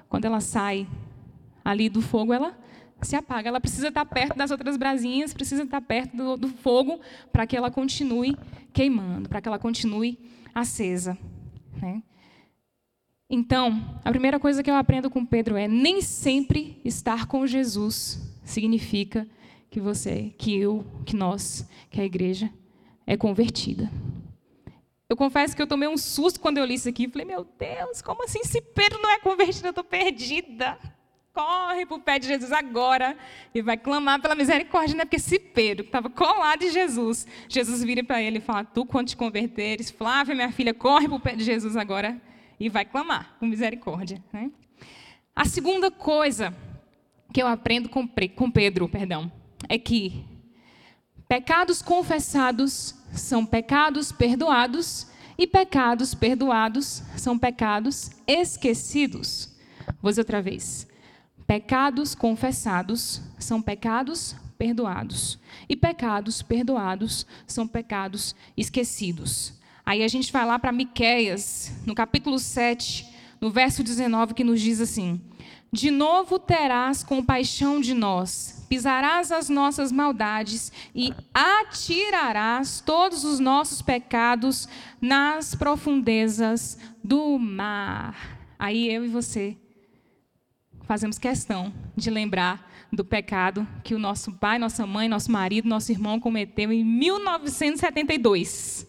quando 0.08 0.24
ela 0.24 0.40
sai 0.40 0.86
ali 1.64 1.88
do 1.88 2.00
fogo, 2.00 2.32
ela 2.32 2.58
se 3.02 3.16
apaga. 3.16 3.48
Ela 3.48 3.60
precisa 3.60 3.88
estar 3.88 4.04
perto 4.04 4.36
das 4.36 4.50
outras 4.50 4.76
brasinhas, 4.76 5.32
precisa 5.32 5.62
estar 5.62 5.80
perto 5.80 6.16
do, 6.16 6.36
do 6.36 6.48
fogo 6.48 7.00
para 7.32 7.46
que 7.46 7.56
ela 7.56 7.70
continue 7.70 8.36
queimando, 8.72 9.28
para 9.28 9.40
que 9.40 9.48
ela 9.48 9.58
continue 9.58 10.18
acesa. 10.54 11.16
Né? 11.80 12.02
Então, 13.32 13.80
a 14.04 14.10
primeira 14.10 14.40
coisa 14.40 14.60
que 14.60 14.68
eu 14.68 14.74
aprendo 14.74 15.08
com 15.08 15.24
Pedro 15.24 15.56
é: 15.56 15.68
nem 15.68 16.02
sempre 16.02 16.80
estar 16.84 17.26
com 17.26 17.46
Jesus 17.46 18.20
significa 18.44 19.24
que 19.70 19.78
você, 19.78 20.34
que 20.36 20.58
eu, 20.58 20.84
que 21.06 21.14
nós, 21.14 21.64
que 21.88 22.00
a 22.00 22.04
igreja 22.04 22.50
é 23.06 23.16
convertida. 23.16 23.88
Eu 25.08 25.16
confesso 25.16 25.54
que 25.54 25.62
eu 25.62 25.66
tomei 25.66 25.88
um 25.88 25.96
susto 25.96 26.40
quando 26.40 26.58
eu 26.58 26.64
li 26.64 26.74
isso 26.74 26.88
aqui. 26.88 27.08
Falei, 27.08 27.26
meu 27.26 27.46
Deus, 27.56 28.02
como 28.02 28.24
assim? 28.24 28.42
Se 28.42 28.60
Pedro 28.60 29.00
não 29.00 29.10
é 29.10 29.18
convertido, 29.20 29.66
eu 29.66 29.70
estou 29.70 29.84
perdida. 29.84 30.76
Corre 31.32 31.86
para 31.86 31.96
o 31.96 32.00
pé 32.00 32.18
de 32.18 32.26
Jesus 32.26 32.50
agora 32.50 33.16
e 33.54 33.62
vai 33.62 33.76
clamar 33.76 34.20
pela 34.20 34.34
misericórdia, 34.34 34.96
né? 34.96 35.04
Porque 35.04 35.20
se 35.20 35.38
Pedro, 35.38 35.84
que 35.84 35.88
estava 35.88 36.10
colado 36.10 36.60
de 36.60 36.70
Jesus, 36.70 37.28
Jesus 37.48 37.84
vira 37.84 38.02
para 38.02 38.20
ele 38.20 38.38
e 38.38 38.40
fala: 38.40 38.64
Tu, 38.64 38.84
quando 38.84 39.08
te 39.08 39.16
converteres, 39.16 39.88
Flávia, 39.88 40.34
minha 40.34 40.50
filha, 40.50 40.74
corre 40.74 41.06
para 41.06 41.16
o 41.16 41.20
pé 41.20 41.36
de 41.36 41.44
Jesus 41.44 41.76
agora 41.76 42.20
e 42.60 42.68
vai 42.68 42.84
clamar 42.84 43.36
com 43.40 43.46
misericórdia. 43.46 44.22
Né? 44.30 44.50
A 45.34 45.46
segunda 45.46 45.90
coisa 45.90 46.54
que 47.32 47.42
eu 47.42 47.46
aprendo 47.46 47.88
com, 47.88 48.06
com 48.36 48.50
Pedro, 48.50 48.86
perdão, 48.86 49.32
é 49.66 49.78
que 49.78 50.22
pecados 51.26 51.80
confessados 51.80 52.94
são 53.12 53.46
pecados 53.46 54.12
perdoados 54.12 55.08
e 55.38 55.46
pecados 55.46 56.14
perdoados 56.14 57.02
são 57.16 57.38
pecados 57.38 58.10
esquecidos. 58.26 59.56
Vou 60.02 60.10
dizer 60.10 60.20
outra 60.20 60.42
vez. 60.42 60.86
Pecados 61.46 62.14
confessados 62.14 63.22
são 63.38 63.62
pecados 63.62 64.36
perdoados 64.58 65.38
e 65.68 65.74
pecados 65.74 66.42
perdoados 66.42 67.26
são 67.46 67.66
pecados 67.66 68.36
esquecidos. 68.56 69.59
Aí 69.90 70.02
a 70.04 70.08
gente 70.08 70.30
vai 70.30 70.46
lá 70.46 70.56
para 70.56 70.70
Miqueias, 70.70 71.72
no 71.84 71.96
capítulo 71.96 72.38
7, 72.38 73.08
no 73.40 73.50
verso 73.50 73.82
19, 73.82 74.34
que 74.34 74.44
nos 74.44 74.60
diz 74.60 74.80
assim: 74.80 75.20
De 75.72 75.90
novo 75.90 76.38
terás 76.38 77.02
compaixão 77.02 77.80
de 77.80 77.92
nós, 77.92 78.64
pisarás 78.68 79.32
as 79.32 79.48
nossas 79.48 79.90
maldades 79.90 80.70
e 80.94 81.12
atirarás 81.34 82.80
todos 82.80 83.24
os 83.24 83.40
nossos 83.40 83.82
pecados 83.82 84.68
nas 85.00 85.56
profundezas 85.56 86.78
do 87.02 87.36
mar. 87.36 88.38
Aí 88.56 88.88
eu 88.94 89.04
e 89.04 89.08
você 89.08 89.56
fazemos 90.84 91.18
questão 91.18 91.74
de 91.96 92.10
lembrar 92.10 92.70
do 92.92 93.04
pecado 93.04 93.66
que 93.82 93.96
o 93.96 93.98
nosso 93.98 94.30
pai, 94.34 94.56
nossa 94.56 94.86
mãe, 94.86 95.08
nosso 95.08 95.32
marido, 95.32 95.68
nosso 95.68 95.90
irmão 95.90 96.20
cometeu 96.20 96.70
em 96.70 96.84
1972. 96.84 98.88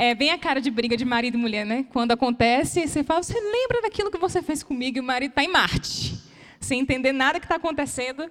É 0.00 0.14
bem 0.14 0.30
a 0.30 0.38
cara 0.38 0.60
de 0.60 0.70
briga 0.70 0.96
de 0.96 1.04
marido 1.04 1.36
e 1.36 1.40
mulher, 1.40 1.66
né? 1.66 1.84
Quando 1.92 2.12
acontece, 2.12 2.86
você 2.86 3.02
fala, 3.02 3.20
você 3.20 3.34
lembra 3.34 3.82
daquilo 3.82 4.12
que 4.12 4.16
você 4.16 4.40
fez 4.40 4.62
comigo 4.62 4.96
e 4.96 5.00
o 5.00 5.02
marido 5.02 5.30
está 5.30 5.42
em 5.42 5.48
Marte, 5.48 6.16
sem 6.60 6.78
entender 6.78 7.10
nada 7.10 7.40
que 7.40 7.46
está 7.46 7.56
acontecendo. 7.56 8.30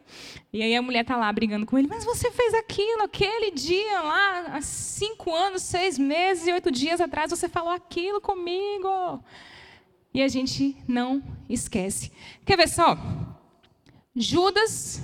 E 0.53 0.63
aí 0.63 0.73
a 0.73 0.81
mulher 0.81 1.01
está 1.01 1.17
lá 1.17 1.29
brigando 1.29 1.65
com 1.65 1.77
ele, 1.77 1.89
mas 1.89 2.05
você 2.05 2.31
fez 2.31 2.53
aquilo, 2.53 3.01
aquele 3.01 3.51
dia 3.51 4.01
lá, 4.01 4.45
há 4.53 4.61
cinco 4.61 5.35
anos, 5.35 5.61
seis 5.61 5.99
meses 5.99 6.47
e 6.47 6.53
oito 6.53 6.71
dias 6.71 7.01
atrás, 7.01 7.31
você 7.31 7.49
falou 7.49 7.73
aquilo 7.73 8.21
comigo. 8.21 9.21
E 10.13 10.21
a 10.21 10.29
gente 10.29 10.77
não 10.87 11.21
esquece. 11.49 12.13
Quer 12.45 12.55
ver 12.55 12.69
só? 12.69 12.97
Judas 14.15 15.01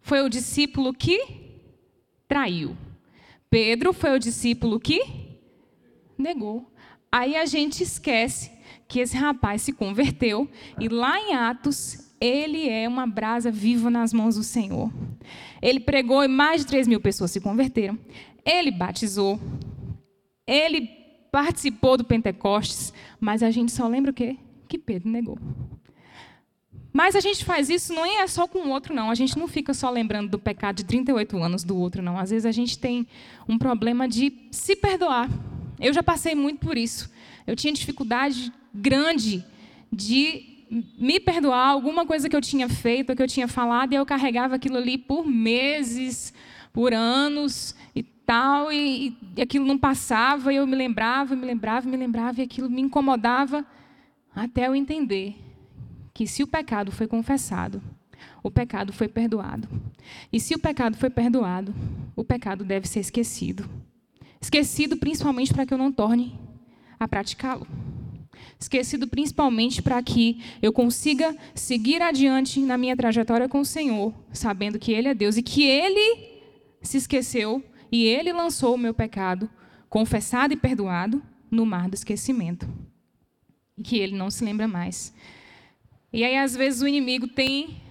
foi 0.00 0.20
o 0.20 0.28
discípulo 0.28 0.94
que 0.94 1.20
traiu. 2.28 2.76
Pedro 3.50 3.92
foi 3.92 4.14
o 4.14 4.20
discípulo 4.20 4.78
que 4.78 5.19
negou. 6.20 6.70
Aí 7.10 7.36
a 7.36 7.44
gente 7.44 7.82
esquece 7.82 8.50
que 8.86 9.00
esse 9.00 9.16
rapaz 9.16 9.62
se 9.62 9.72
converteu 9.72 10.48
e 10.78 10.88
lá 10.88 11.18
em 11.18 11.34
Atos 11.34 12.10
ele 12.20 12.68
é 12.68 12.86
uma 12.86 13.06
brasa 13.06 13.50
viva 13.50 13.90
nas 13.90 14.12
mãos 14.12 14.36
do 14.36 14.42
Senhor. 14.42 14.92
Ele 15.62 15.80
pregou 15.80 16.22
e 16.22 16.28
mais 16.28 16.60
de 16.60 16.66
3 16.66 16.86
mil 16.86 17.00
pessoas 17.00 17.30
se 17.30 17.40
converteram. 17.40 17.98
Ele 18.44 18.70
batizou. 18.70 19.40
Ele 20.46 20.86
participou 21.32 21.96
do 21.96 22.04
Pentecostes. 22.04 22.92
Mas 23.18 23.42
a 23.42 23.50
gente 23.50 23.72
só 23.72 23.88
lembra 23.88 24.10
o 24.10 24.14
quê? 24.14 24.36
Que 24.68 24.78
Pedro 24.78 25.08
negou. 25.08 25.38
Mas 26.92 27.14
a 27.14 27.20
gente 27.20 27.44
faz 27.44 27.70
isso 27.70 27.94
não 27.94 28.04
é 28.04 28.26
só 28.26 28.46
com 28.46 28.58
o 28.58 28.70
outro, 28.70 28.92
não. 28.92 29.10
A 29.10 29.14
gente 29.14 29.38
não 29.38 29.46
fica 29.46 29.72
só 29.72 29.88
lembrando 29.88 30.30
do 30.30 30.38
pecado 30.38 30.76
de 30.76 30.84
38 30.84 31.38
anos 31.38 31.64
do 31.64 31.76
outro, 31.76 32.02
não. 32.02 32.18
Às 32.18 32.30
vezes 32.30 32.44
a 32.44 32.52
gente 32.52 32.78
tem 32.78 33.06
um 33.48 33.56
problema 33.56 34.08
de 34.08 34.48
se 34.50 34.74
perdoar. 34.76 35.30
Eu 35.80 35.92
já 35.92 36.02
passei 36.02 36.34
muito 36.34 36.60
por 36.60 36.76
isso. 36.76 37.10
Eu 37.46 37.56
tinha 37.56 37.72
dificuldade 37.72 38.52
grande 38.72 39.44
de 39.90 40.50
me 40.98 41.18
perdoar 41.18 41.68
alguma 41.68 42.06
coisa 42.06 42.28
que 42.28 42.36
eu 42.36 42.40
tinha 42.40 42.68
feito, 42.68 43.16
que 43.16 43.22
eu 43.22 43.26
tinha 43.26 43.48
falado, 43.48 43.92
e 43.92 43.96
eu 43.96 44.06
carregava 44.06 44.54
aquilo 44.54 44.76
ali 44.76 44.96
por 44.96 45.26
meses, 45.26 46.32
por 46.72 46.94
anos 46.94 47.74
e 47.94 48.02
tal, 48.02 48.70
e, 48.70 49.16
e 49.36 49.42
aquilo 49.42 49.66
não 49.66 49.76
passava, 49.76 50.52
e 50.52 50.56
eu 50.56 50.66
me 50.66 50.76
lembrava, 50.76 51.34
me 51.34 51.44
lembrava, 51.44 51.88
me 51.88 51.96
lembrava, 51.96 52.40
e 52.40 52.44
aquilo 52.44 52.70
me 52.70 52.80
incomodava 52.80 53.66
até 54.32 54.68
eu 54.68 54.76
entender 54.76 55.34
que 56.14 56.26
se 56.26 56.42
o 56.42 56.46
pecado 56.46 56.92
foi 56.92 57.08
confessado, 57.08 57.82
o 58.42 58.50
pecado 58.50 58.92
foi 58.92 59.08
perdoado. 59.08 59.68
E 60.32 60.38
se 60.38 60.54
o 60.54 60.58
pecado 60.58 60.96
foi 60.96 61.10
perdoado, 61.10 61.74
o 62.14 62.22
pecado 62.22 62.64
deve 62.64 62.86
ser 62.86 63.00
esquecido. 63.00 63.68
Esquecido 64.40 64.96
principalmente 64.96 65.52
para 65.52 65.66
que 65.66 65.74
eu 65.74 65.78
não 65.78 65.92
torne 65.92 66.38
a 66.98 67.06
praticá-lo. 67.06 67.66
Esquecido 68.58 69.06
principalmente 69.06 69.82
para 69.82 70.02
que 70.02 70.42
eu 70.62 70.72
consiga 70.72 71.36
seguir 71.54 72.02
adiante 72.02 72.60
na 72.60 72.78
minha 72.78 72.96
trajetória 72.96 73.48
com 73.48 73.60
o 73.60 73.64
Senhor, 73.64 74.14
sabendo 74.32 74.78
que 74.78 74.92
Ele 74.92 75.08
é 75.08 75.14
Deus 75.14 75.36
e 75.36 75.42
que 75.42 75.64
Ele 75.64 76.40
se 76.82 76.96
esqueceu 76.96 77.62
e 77.92 78.04
Ele 78.04 78.32
lançou 78.32 78.74
o 78.74 78.78
meu 78.78 78.94
pecado, 78.94 79.48
confessado 79.88 80.54
e 80.54 80.56
perdoado, 80.56 81.22
no 81.50 81.66
mar 81.66 81.88
do 81.88 81.94
esquecimento. 81.94 82.68
E 83.76 83.82
que 83.82 83.98
Ele 83.98 84.16
não 84.16 84.30
se 84.30 84.44
lembra 84.44 84.68
mais. 84.68 85.12
E 86.12 86.24
aí, 86.24 86.36
às 86.36 86.56
vezes, 86.56 86.80
o 86.80 86.88
inimigo 86.88 87.26
tem 87.26 87.82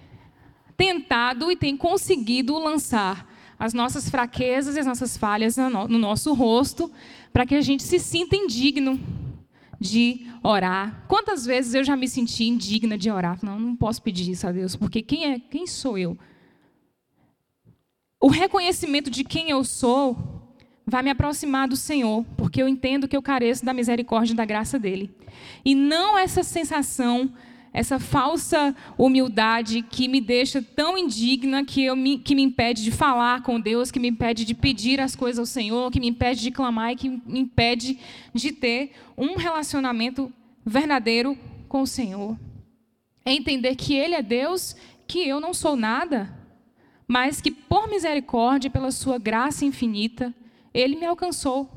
tentado 0.76 1.50
e 1.50 1.56
tem 1.56 1.76
conseguido 1.76 2.58
lançar 2.58 3.29
as 3.60 3.74
nossas 3.74 4.08
fraquezas 4.08 4.74
e 4.74 4.80
as 4.80 4.86
nossas 4.86 5.18
falhas 5.18 5.58
no 5.58 5.98
nosso 5.98 6.32
rosto, 6.32 6.90
para 7.30 7.44
que 7.44 7.54
a 7.54 7.60
gente 7.60 7.82
se 7.82 7.98
sinta 7.98 8.34
indigno 8.34 8.98
de 9.78 10.26
orar. 10.42 11.04
Quantas 11.06 11.44
vezes 11.44 11.74
eu 11.74 11.84
já 11.84 11.94
me 11.94 12.08
senti 12.08 12.44
indigna 12.44 12.96
de 12.96 13.10
orar? 13.10 13.38
Não, 13.42 13.60
não 13.60 13.76
posso 13.76 14.02
pedir 14.02 14.30
isso 14.30 14.46
a 14.46 14.52
Deus, 14.52 14.76
porque 14.76 15.02
quem 15.02 15.26
é, 15.26 15.38
quem 15.38 15.66
sou 15.66 15.98
eu? 15.98 16.16
O 18.18 18.28
reconhecimento 18.28 19.10
de 19.10 19.24
quem 19.24 19.50
eu 19.50 19.62
sou 19.62 20.16
vai 20.86 21.02
me 21.02 21.10
aproximar 21.10 21.68
do 21.68 21.76
Senhor, 21.76 22.24
porque 22.38 22.62
eu 22.62 22.68
entendo 22.68 23.06
que 23.06 23.16
eu 23.16 23.22
careço 23.22 23.64
da 23.64 23.74
misericórdia 23.74 24.32
e 24.32 24.36
da 24.36 24.46
graça 24.46 24.78
dele. 24.78 25.14
E 25.62 25.74
não 25.74 26.18
essa 26.18 26.42
sensação 26.42 27.30
essa 27.72 28.00
falsa 28.00 28.74
humildade 28.98 29.82
que 29.82 30.08
me 30.08 30.20
deixa 30.20 30.60
tão 30.60 30.98
indigna 30.98 31.64
que, 31.64 31.84
eu 31.84 31.94
me, 31.94 32.18
que 32.18 32.34
me 32.34 32.42
impede 32.42 32.82
de 32.82 32.90
falar 32.90 33.42
com 33.42 33.60
Deus, 33.60 33.90
que 33.90 34.00
me 34.00 34.08
impede 34.08 34.44
de 34.44 34.54
pedir 34.54 35.00
as 35.00 35.14
coisas 35.14 35.38
ao 35.38 35.46
Senhor, 35.46 35.90
que 35.90 36.00
me 36.00 36.08
impede 36.08 36.40
de 36.40 36.50
clamar 36.50 36.92
e 36.92 36.96
que 36.96 37.08
me 37.08 37.40
impede 37.40 37.98
de 38.34 38.52
ter 38.52 38.92
um 39.16 39.36
relacionamento 39.36 40.32
verdadeiro 40.64 41.38
com 41.68 41.82
o 41.82 41.86
Senhor. 41.86 42.36
É 43.24 43.32
entender 43.32 43.76
que 43.76 43.94
Ele 43.94 44.14
é 44.14 44.22
Deus, 44.22 44.74
que 45.06 45.20
eu 45.20 45.40
não 45.40 45.54
sou 45.54 45.76
nada, 45.76 46.34
mas 47.06 47.40
que 47.40 47.50
por 47.50 47.88
misericórdia 47.88 48.66
e 48.66 48.70
pela 48.70 48.90
Sua 48.90 49.18
graça 49.18 49.64
infinita, 49.64 50.34
Ele 50.74 50.96
me 50.96 51.06
alcançou. 51.06 51.70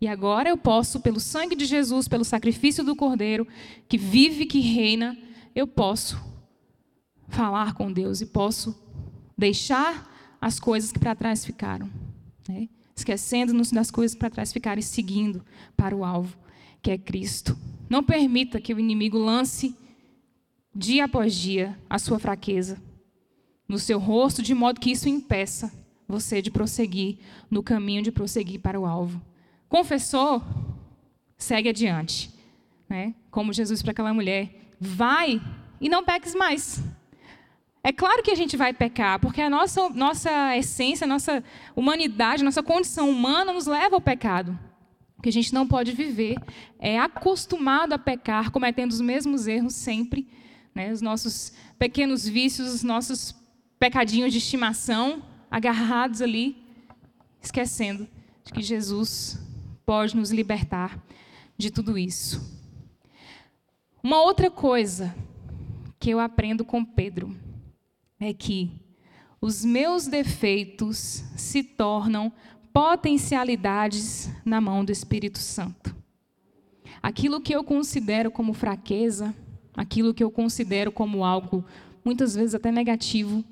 E 0.00 0.08
agora 0.08 0.48
eu 0.48 0.56
posso, 0.56 1.00
pelo 1.00 1.20
sangue 1.20 1.54
de 1.54 1.66
Jesus, 1.66 2.08
pelo 2.08 2.24
sacrifício 2.24 2.82
do 2.82 2.96
Cordeiro, 2.96 3.46
que 3.86 3.98
vive, 3.98 4.46
que 4.46 4.60
reina, 4.60 5.16
eu 5.54 5.66
posso 5.66 6.20
falar 7.28 7.74
com 7.74 7.92
Deus 7.92 8.20
e 8.20 8.26
posso 8.26 8.76
deixar 9.36 10.36
as 10.40 10.58
coisas 10.58 10.90
que 10.92 10.98
para 10.98 11.14
trás 11.14 11.44
ficaram, 11.44 11.90
né? 12.48 12.68
esquecendo-nos 12.96 13.70
das 13.70 13.90
coisas 13.90 14.16
para 14.16 14.30
trás 14.30 14.52
ficaram 14.52 14.80
e 14.80 14.82
seguindo 14.82 15.44
para 15.76 15.94
o 15.94 16.04
alvo, 16.04 16.36
que 16.82 16.90
é 16.90 16.98
Cristo. 16.98 17.56
Não 17.88 18.02
permita 18.02 18.60
que 18.60 18.72
o 18.72 18.78
inimigo 18.78 19.18
lance 19.18 19.74
dia 20.74 21.04
após 21.04 21.34
dia 21.34 21.78
a 21.88 21.98
sua 21.98 22.18
fraqueza 22.18 22.80
no 23.66 23.78
seu 23.78 23.98
rosto, 23.98 24.42
de 24.42 24.54
modo 24.54 24.80
que 24.80 24.90
isso 24.90 25.08
impeça 25.08 25.72
você 26.08 26.42
de 26.42 26.50
prosseguir 26.50 27.18
no 27.48 27.62
caminho 27.62 28.02
de 28.02 28.10
prosseguir 28.10 28.60
para 28.60 28.78
o 28.78 28.84
alvo. 28.84 29.22
Confessou, 29.68 30.42
segue 31.36 31.68
adiante. 31.68 32.34
Né? 32.88 33.14
Como 33.30 33.52
Jesus 33.52 33.80
para 33.80 33.92
aquela 33.92 34.12
mulher, 34.12 34.59
vai 34.80 35.40
e 35.80 35.88
não 35.88 36.02
peques 36.02 36.34
mais. 36.34 36.82
É 37.82 37.92
claro 37.92 38.22
que 38.22 38.30
a 38.30 38.34
gente 38.34 38.56
vai 38.56 38.72
pecar, 38.72 39.18
porque 39.20 39.40
a 39.40 39.48
nossa, 39.48 39.88
nossa 39.90 40.56
essência, 40.56 41.06
nossa 41.06 41.44
humanidade, 41.76 42.44
nossa 42.44 42.62
condição 42.62 43.08
humana 43.10 43.52
nos 43.52 43.66
leva 43.66 43.96
ao 43.96 44.00
pecado. 44.00 44.58
O 45.18 45.22
que 45.22 45.28
a 45.28 45.32
gente 45.32 45.52
não 45.52 45.66
pode 45.66 45.92
viver 45.92 46.36
é 46.78 46.98
acostumado 46.98 47.92
a 47.92 47.98
pecar, 47.98 48.50
cometendo 48.50 48.90
os 48.90 49.00
mesmos 49.00 49.46
erros 49.46 49.74
sempre, 49.74 50.28
né? 50.74 50.92
os 50.92 51.02
nossos 51.02 51.52
pequenos 51.78 52.26
vícios, 52.26 52.72
os 52.72 52.82
nossos 52.82 53.34
pecadinhos 53.78 54.32
de 54.32 54.38
estimação, 54.38 55.22
agarrados 55.50 56.20
ali, 56.20 56.56
esquecendo 57.42 58.06
de 58.44 58.52
que 58.52 58.62
Jesus 58.62 59.38
pode 59.86 60.14
nos 60.16 60.30
libertar 60.30 60.98
de 61.56 61.70
tudo 61.70 61.98
isso. 61.98 62.59
Uma 64.02 64.22
outra 64.22 64.50
coisa 64.50 65.14
que 65.98 66.08
eu 66.08 66.18
aprendo 66.18 66.64
com 66.64 66.82
Pedro 66.82 67.36
é 68.18 68.32
que 68.32 68.70
os 69.40 69.62
meus 69.62 70.06
defeitos 70.06 71.22
se 71.36 71.62
tornam 71.62 72.32
potencialidades 72.72 74.30
na 74.42 74.58
mão 74.58 74.82
do 74.82 74.90
Espírito 74.90 75.38
Santo. 75.38 75.94
Aquilo 77.02 77.42
que 77.42 77.54
eu 77.54 77.62
considero 77.62 78.30
como 78.30 78.54
fraqueza, 78.54 79.34
aquilo 79.76 80.14
que 80.14 80.24
eu 80.24 80.30
considero 80.30 80.90
como 80.90 81.22
algo 81.22 81.62
muitas 82.02 82.34
vezes 82.34 82.54
até 82.54 82.72
negativo, 82.72 83.44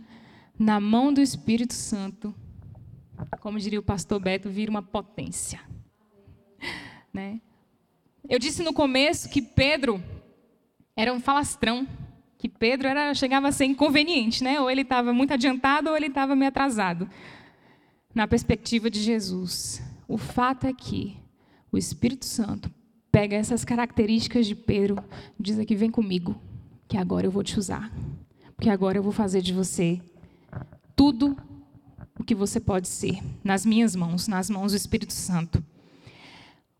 na 0.59 0.81
mão 0.81 1.13
do 1.13 1.21
Espírito 1.21 1.75
Santo, 1.75 2.35
como 3.41 3.59
diria 3.59 3.81
o 3.81 3.83
pastor 3.83 4.19
Beto, 4.19 4.49
vira 4.49 4.71
uma 4.71 4.83
potência. 4.83 5.61
Né? 7.13 7.41
Eu 8.29 8.39
disse 8.39 8.63
no 8.63 8.73
começo 8.73 9.29
que 9.29 9.43
Pedro 9.43 10.03
era 10.99 11.15
um 11.15 11.21
falastrão, 11.21 11.87
que 12.37 12.49
Pedro 12.49 12.89
era, 12.89 13.15
chegava 13.15 13.47
a 13.47 13.53
ser 13.53 13.67
inconveniente, 13.67 14.43
né? 14.43 14.61
Ou 14.61 14.69
ele 14.69 14.81
estava 14.81 15.13
muito 15.13 15.33
adiantado 15.33 15.91
ou 15.91 15.97
ele 15.97 16.09
estava 16.09 16.35
meio 16.35 16.49
atrasado. 16.49 17.09
Na 18.13 18.27
perspectiva 18.27 18.91
de 18.91 19.01
Jesus, 19.01 19.81
o 20.09 20.19
fato 20.19 20.67
é 20.67 20.73
que 20.73 21.17
o 21.71 21.79
Espírito 21.79 22.25
Santo 22.25 22.69
pega 23.13 23.37
essas 23.37 23.65
características 23.65 24.45
de 24.45 24.57
Pedro, 24.57 24.99
diz 25.39 25.57
aqui: 25.61 25.77
vem 25.77 25.89
comigo, 25.89 26.35
que 26.89 26.97
agora 26.97 27.29
eu 27.29 27.31
vou 27.31 27.45
te 27.45 27.57
usar. 27.57 27.93
Porque 28.57 28.69
agora 28.69 28.99
eu 28.99 29.03
vou 29.03 29.13
fazer 29.13 29.41
de 29.41 29.53
você 29.53 30.01
tudo 30.97 31.37
o 32.19 32.25
que 32.25 32.35
você 32.35 32.59
pode 32.59 32.89
ser, 32.89 33.23
nas 33.45 33.65
minhas 33.65 33.95
mãos, 33.95 34.27
nas 34.27 34.51
mãos 34.51 34.73
do 34.73 34.77
Espírito 34.77 35.13
Santo. 35.13 35.63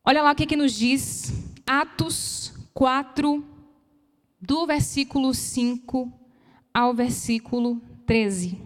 Olha 0.05 0.25
lá 0.25 0.33
o 0.33 0.35
que, 0.35 0.45
que 0.45 0.57
nos 0.57 0.73
diz 0.73 1.33
Atos 1.65 2.53
4, 2.75 3.58
do 4.41 4.67
versículo 4.67 5.35
5 5.35 6.13
ao 6.73 6.95
versículo 6.95 7.81
13. 8.07 8.59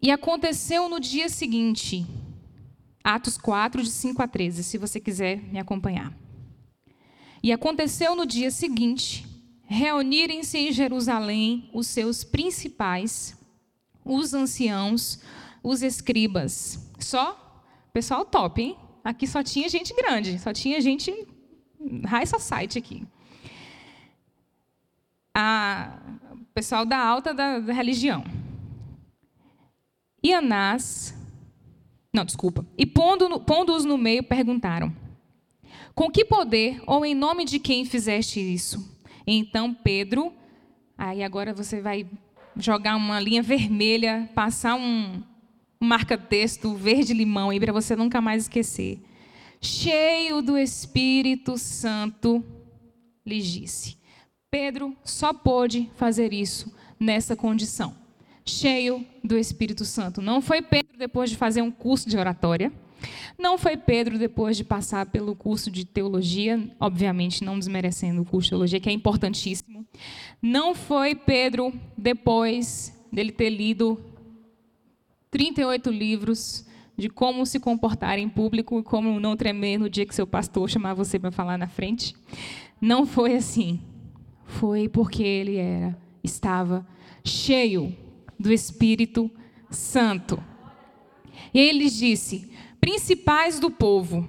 E 0.00 0.10
aconteceu 0.10 0.88
no 0.88 1.00
dia 1.00 1.28
seguinte, 1.28 2.06
Atos 3.02 3.36
4, 3.36 3.82
de 3.82 3.90
5 3.90 4.22
a 4.22 4.28
13, 4.28 4.62
se 4.62 4.78
você 4.78 5.00
quiser 5.00 5.42
me 5.42 5.58
acompanhar. 5.58 6.12
E 7.42 7.52
aconteceu 7.52 8.14
no 8.14 8.26
dia 8.26 8.50
seguinte, 8.50 9.26
reunirem-se 9.64 10.58
em 10.58 10.72
Jerusalém 10.72 11.70
os 11.72 11.86
seus 11.86 12.24
principais, 12.24 13.36
os 14.04 14.34
anciãos, 14.34 15.20
os 15.62 15.82
escribas. 15.82 16.90
Só 16.98 17.62
pessoal 17.92 18.24
top, 18.24 18.62
hein? 18.62 18.76
Aqui 19.04 19.26
só 19.26 19.42
tinha 19.42 19.68
gente 19.68 19.94
grande, 19.94 20.38
só 20.38 20.52
tinha 20.52 20.80
gente 20.80 21.12
high 22.06 22.26
society 22.26 22.78
aqui. 22.78 23.06
A 25.40 26.00
pessoal 26.52 26.84
da 26.84 26.98
alta 26.98 27.32
da, 27.32 27.60
da 27.60 27.72
religião. 27.72 28.24
E 30.20 30.34
Anás, 30.34 31.14
não, 32.12 32.24
desculpa, 32.24 32.66
e 32.76 32.84
pondo-os 32.84 33.44
pondo 33.44 33.78
no 33.84 33.96
meio, 33.96 34.24
perguntaram: 34.24 34.92
Com 35.94 36.10
que 36.10 36.24
poder 36.24 36.82
ou 36.88 37.06
em 37.06 37.14
nome 37.14 37.44
de 37.44 37.60
quem 37.60 37.84
fizeste 37.84 38.40
isso? 38.40 38.92
Então 39.24 39.72
Pedro, 39.72 40.32
aí 40.96 41.22
agora 41.22 41.54
você 41.54 41.80
vai 41.80 42.04
jogar 42.56 42.96
uma 42.96 43.20
linha 43.20 43.40
vermelha, 43.40 44.28
passar 44.34 44.74
um, 44.74 45.22
um 45.80 45.86
marca-texto 45.86 46.74
verde-limão 46.74 47.50
aí 47.50 47.60
para 47.60 47.72
você 47.72 47.94
nunca 47.94 48.20
mais 48.20 48.42
esquecer. 48.42 49.00
Cheio 49.60 50.42
do 50.42 50.58
Espírito 50.58 51.56
Santo, 51.56 52.44
lhe 53.24 53.40
disse. 53.40 53.97
Pedro 54.50 54.96
só 55.04 55.32
pôde 55.32 55.90
fazer 55.96 56.32
isso 56.32 56.72
nessa 56.98 57.36
condição. 57.36 57.94
Cheio 58.44 59.04
do 59.22 59.36
Espírito 59.36 59.84
Santo. 59.84 60.22
Não 60.22 60.40
foi 60.40 60.62
Pedro 60.62 60.96
depois 60.98 61.30
de 61.30 61.36
fazer 61.36 61.62
um 61.62 61.70
curso 61.70 62.08
de 62.08 62.16
oratória 62.16 62.72
não 63.38 63.56
foi 63.56 63.76
Pedro 63.76 64.18
depois 64.18 64.56
de 64.56 64.64
passar 64.64 65.06
pelo 65.06 65.34
curso 65.34 65.70
de 65.70 65.84
teologia, 65.84 66.60
obviamente 66.80 67.44
não 67.44 67.58
desmerecendo 67.58 68.22
o 68.22 68.24
curso 68.24 68.46
de 68.46 68.50
teologia, 68.50 68.80
que 68.80 68.88
é 68.88 68.92
importantíssimo. 68.92 69.86
Não 70.42 70.74
foi 70.74 71.14
Pedro 71.14 71.72
depois 71.96 72.92
dele 73.12 73.32
ter 73.32 73.50
lido 73.50 74.00
38 75.30 75.90
livros 75.90 76.66
de 76.96 77.08
como 77.08 77.46
se 77.46 77.60
comportar 77.60 78.18
em 78.18 78.28
público 78.28 78.80
e 78.80 78.82
como 78.82 79.20
não 79.20 79.36
tremer 79.36 79.78
no 79.78 79.88
dia 79.88 80.04
que 80.04 80.14
seu 80.14 80.26
pastor 80.26 80.68
chamar 80.68 80.94
você 80.94 81.18
para 81.18 81.30
falar 81.30 81.56
na 81.56 81.68
frente. 81.68 82.16
Não 82.80 83.06
foi 83.06 83.36
assim. 83.36 83.80
Foi 84.48 84.88
porque 84.88 85.22
ele 85.22 85.56
era, 85.56 85.96
estava 86.24 86.84
cheio 87.22 87.94
do 88.40 88.50
Espírito 88.50 89.30
Santo. 89.70 90.42
E 91.52 91.60
ele 91.60 91.88
disse: 91.88 92.50
principais 92.80 93.60
do 93.60 93.70
povo, 93.70 94.26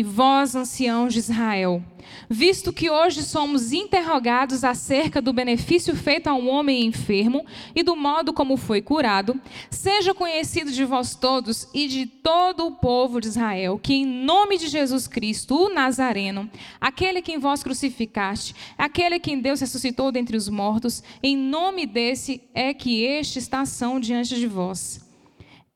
e 0.00 0.02
vós, 0.02 0.56
anciãos 0.56 1.12
de 1.12 1.18
Israel, 1.18 1.84
visto 2.26 2.72
que 2.72 2.88
hoje 2.88 3.22
somos 3.22 3.70
interrogados 3.70 4.64
acerca 4.64 5.20
do 5.20 5.30
benefício 5.30 5.94
feito 5.94 6.26
a 6.26 6.32
um 6.32 6.48
homem 6.48 6.86
enfermo 6.86 7.44
e 7.74 7.82
do 7.82 7.94
modo 7.94 8.32
como 8.32 8.56
foi 8.56 8.80
curado, 8.80 9.38
seja 9.68 10.14
conhecido 10.14 10.72
de 10.72 10.86
vós 10.86 11.14
todos 11.14 11.68
e 11.74 11.86
de 11.86 12.06
todo 12.06 12.66
o 12.66 12.70
povo 12.70 13.20
de 13.20 13.28
Israel, 13.28 13.78
que 13.78 13.92
em 13.92 14.06
nome 14.06 14.56
de 14.56 14.68
Jesus 14.68 15.06
Cristo, 15.06 15.66
o 15.66 15.68
Nazareno, 15.68 16.48
aquele 16.80 17.20
quem 17.20 17.38
vós 17.38 17.62
crucificaste, 17.62 18.54
aquele 18.78 19.20
quem 19.20 19.38
Deus 19.38 19.60
ressuscitou 19.60 20.10
dentre 20.10 20.34
os 20.34 20.48
mortos, 20.48 21.02
em 21.22 21.36
nome 21.36 21.84
desse 21.84 22.40
é 22.54 22.72
que 22.72 23.02
este 23.04 23.38
está 23.38 23.60
ação 23.60 24.00
diante 24.00 24.34
de 24.34 24.46
vós. 24.46 25.09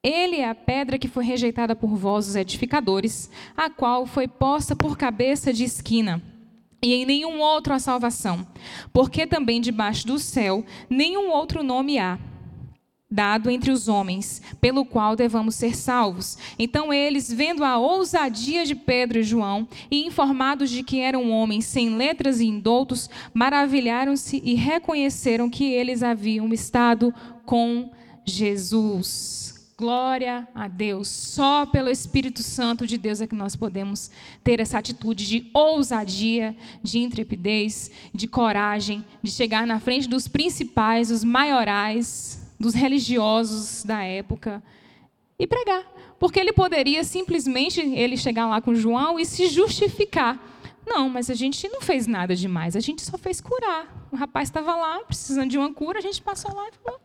Ele 0.04 0.36
é 0.36 0.48
a 0.50 0.54
pedra 0.54 0.98
que 0.98 1.08
foi 1.08 1.24
rejeitada 1.24 1.74
por 1.74 1.96
vós, 1.96 2.28
os 2.28 2.36
edificadores, 2.36 3.30
a 3.56 3.70
qual 3.70 4.04
foi 4.04 4.28
posta 4.28 4.76
por 4.76 4.98
cabeça 4.98 5.50
de 5.50 5.64
esquina. 5.64 6.22
E 6.82 6.92
em 6.92 7.06
nenhum 7.06 7.40
outro 7.40 7.72
há 7.72 7.78
salvação, 7.78 8.46
porque 8.92 9.26
também 9.26 9.62
debaixo 9.62 10.06
do 10.06 10.18
céu 10.18 10.62
nenhum 10.90 11.30
outro 11.30 11.62
nome 11.62 11.98
há 11.98 12.18
dado 13.10 13.48
entre 13.48 13.70
os 13.70 13.88
homens, 13.88 14.42
pelo 14.60 14.84
qual 14.84 15.16
devamos 15.16 15.54
ser 15.54 15.74
salvos. 15.74 16.36
Então 16.58 16.92
eles, 16.92 17.32
vendo 17.32 17.64
a 17.64 17.78
ousadia 17.78 18.66
de 18.66 18.74
Pedro 18.74 19.20
e 19.20 19.22
João, 19.22 19.66
e 19.90 20.04
informados 20.04 20.68
de 20.68 20.82
que 20.82 21.00
eram 21.00 21.30
homens 21.30 21.64
sem 21.64 21.96
letras 21.96 22.40
e 22.40 22.46
indoutos, 22.46 23.08
maravilharam-se 23.32 24.42
e 24.44 24.54
reconheceram 24.54 25.48
que 25.48 25.64
eles 25.64 26.02
haviam 26.02 26.52
estado 26.52 27.14
com 27.46 27.90
Jesus. 28.24 29.43
Glória 29.76 30.46
a 30.54 30.68
Deus. 30.68 31.08
Só 31.08 31.66
pelo 31.66 31.90
Espírito 31.90 32.44
Santo 32.44 32.86
de 32.86 32.96
Deus 32.96 33.20
é 33.20 33.26
que 33.26 33.34
nós 33.34 33.56
podemos 33.56 34.08
ter 34.44 34.60
essa 34.60 34.78
atitude 34.78 35.26
de 35.26 35.50
ousadia, 35.52 36.56
de 36.80 37.00
intrepidez, 37.00 37.90
de 38.14 38.28
coragem, 38.28 39.04
de 39.20 39.32
chegar 39.32 39.66
na 39.66 39.80
frente 39.80 40.08
dos 40.08 40.28
principais, 40.28 41.08
dos 41.08 41.24
maiorais, 41.24 42.40
dos 42.58 42.72
religiosos 42.72 43.82
da 43.82 44.00
época 44.04 44.62
e 45.36 45.44
pregar. 45.44 45.84
Porque 46.20 46.38
ele 46.38 46.52
poderia 46.52 47.02
simplesmente 47.02 47.80
ele 47.80 48.16
chegar 48.16 48.46
lá 48.46 48.60
com 48.60 48.76
João 48.76 49.18
e 49.18 49.26
se 49.26 49.48
justificar. 49.48 50.40
Não, 50.86 51.08
mas 51.08 51.28
a 51.28 51.34
gente 51.34 51.68
não 51.68 51.80
fez 51.80 52.06
nada 52.06 52.36
demais, 52.36 52.76
a 52.76 52.80
gente 52.80 53.02
só 53.02 53.18
fez 53.18 53.40
curar. 53.40 54.06
O 54.12 54.16
rapaz 54.16 54.48
estava 54.48 54.76
lá, 54.76 55.00
precisando 55.00 55.50
de 55.50 55.58
uma 55.58 55.72
cura, 55.72 55.98
a 55.98 56.02
gente 56.02 56.22
passou 56.22 56.54
lá 56.54 56.68
e 56.68 56.72
falou: 56.84 57.00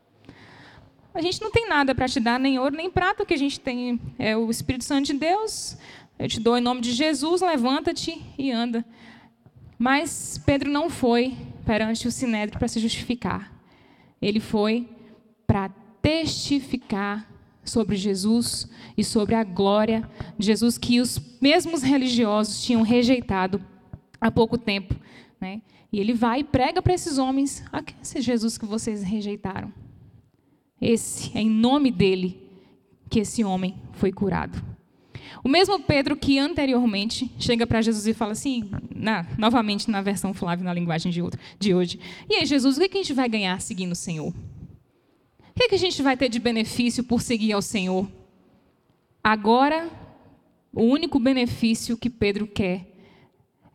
a 1.19 1.21
gente 1.21 1.41
não 1.41 1.51
tem 1.51 1.67
nada 1.67 1.93
para 1.93 2.07
te 2.07 2.17
dar, 2.17 2.39
nem 2.39 2.57
ouro, 2.57 2.75
nem 2.75 2.89
prata, 2.89 3.23
o 3.23 3.25
que 3.25 3.33
a 3.33 3.37
gente 3.37 3.59
tem 3.59 3.99
é 4.17 4.37
o 4.37 4.49
Espírito 4.49 4.85
Santo 4.85 5.07
de 5.07 5.13
Deus. 5.13 5.77
Eu 6.17 6.29
te 6.29 6.39
dou 6.39 6.57
em 6.57 6.61
nome 6.61 6.79
de 6.79 6.93
Jesus, 6.93 7.41
levanta-te 7.41 8.21
e 8.37 8.49
anda. 8.51 8.85
Mas 9.77 10.41
Pedro 10.45 10.71
não 10.71 10.89
foi 10.89 11.35
perante 11.65 12.07
o 12.07 12.11
Sinédrio 12.11 12.57
para 12.57 12.69
se 12.69 12.79
justificar. 12.79 13.53
Ele 14.21 14.39
foi 14.39 14.87
para 15.45 15.67
testificar 16.01 17.29
sobre 17.65 17.97
Jesus 17.97 18.69
e 18.97 19.03
sobre 19.03 19.35
a 19.35 19.43
glória 19.43 20.09
de 20.37 20.45
Jesus 20.45 20.77
que 20.77 21.01
os 21.01 21.19
mesmos 21.41 21.83
religiosos 21.83 22.63
tinham 22.63 22.81
rejeitado 22.81 23.61
há 24.21 24.31
pouco 24.31 24.57
tempo. 24.57 24.95
Né? 25.39 25.61
E 25.91 25.99
ele 25.99 26.13
vai 26.13 26.39
e 26.39 26.43
prega 26.45 26.81
para 26.81 26.93
esses 26.93 27.17
homens: 27.17 27.61
ah, 27.73 27.83
esse 28.01 28.21
Jesus 28.21 28.57
que 28.57 28.65
vocês 28.65 29.03
rejeitaram. 29.03 29.73
Esse 30.81 31.37
é 31.37 31.41
em 31.41 31.49
nome 31.49 31.91
dele 31.91 32.41
que 33.09 33.19
esse 33.19 33.43
homem 33.43 33.75
foi 33.93 34.11
curado. 34.11 34.63
O 35.43 35.49
mesmo 35.49 35.79
Pedro 35.79 36.15
que 36.15 36.37
anteriormente 36.37 37.31
chega 37.39 37.65
para 37.65 37.81
Jesus 37.81 38.05
e 38.07 38.13
fala 38.13 38.33
assim, 38.33 38.69
na, 38.93 39.25
novamente 39.37 39.89
na 39.89 40.01
versão 40.01 40.33
Flávio, 40.33 40.65
na 40.65 40.73
linguagem 40.73 41.11
de, 41.11 41.21
outro, 41.21 41.39
de 41.57 41.73
hoje: 41.73 41.99
E 42.29 42.35
aí, 42.35 42.45
Jesus, 42.45 42.77
o 42.77 42.79
que, 42.79 42.85
é 42.85 42.89
que 42.89 42.97
a 42.97 43.01
gente 43.01 43.13
vai 43.13 43.29
ganhar 43.29 43.59
seguindo 43.61 43.93
o 43.93 43.95
Senhor? 43.95 44.29
O 44.29 44.33
que, 45.55 45.63
é 45.63 45.69
que 45.69 45.75
a 45.75 45.79
gente 45.79 46.01
vai 46.01 46.15
ter 46.15 46.29
de 46.29 46.39
benefício 46.39 47.03
por 47.03 47.21
seguir 47.21 47.53
ao 47.53 47.61
Senhor? 47.61 48.07
Agora, 49.23 49.89
o 50.73 50.83
único 50.83 51.19
benefício 51.19 51.97
que 51.97 52.09
Pedro 52.09 52.47
quer 52.47 52.87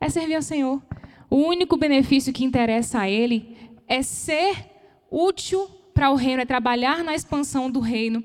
é 0.00 0.08
servir 0.08 0.34
ao 0.34 0.42
Senhor. 0.42 0.82
O 1.30 1.36
único 1.36 1.76
benefício 1.76 2.32
que 2.32 2.44
interessa 2.44 3.00
a 3.00 3.10
ele 3.10 3.56
é 3.86 4.02
ser 4.02 4.70
útil 5.10 5.68
para 5.94 6.10
o 6.10 6.16
reino, 6.16 6.42
é 6.42 6.44
trabalhar 6.44 7.04
na 7.04 7.14
expansão 7.14 7.70
do 7.70 7.78
reino. 7.80 8.22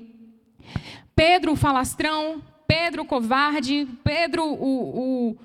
Pedro, 1.14 1.52
o 1.52 1.56
falastrão, 1.56 2.42
Pedro, 2.66 3.02
o 3.02 3.06
covarde, 3.06 3.86
Pedro, 4.02 4.44
o, 4.44 5.30
o 5.30 5.36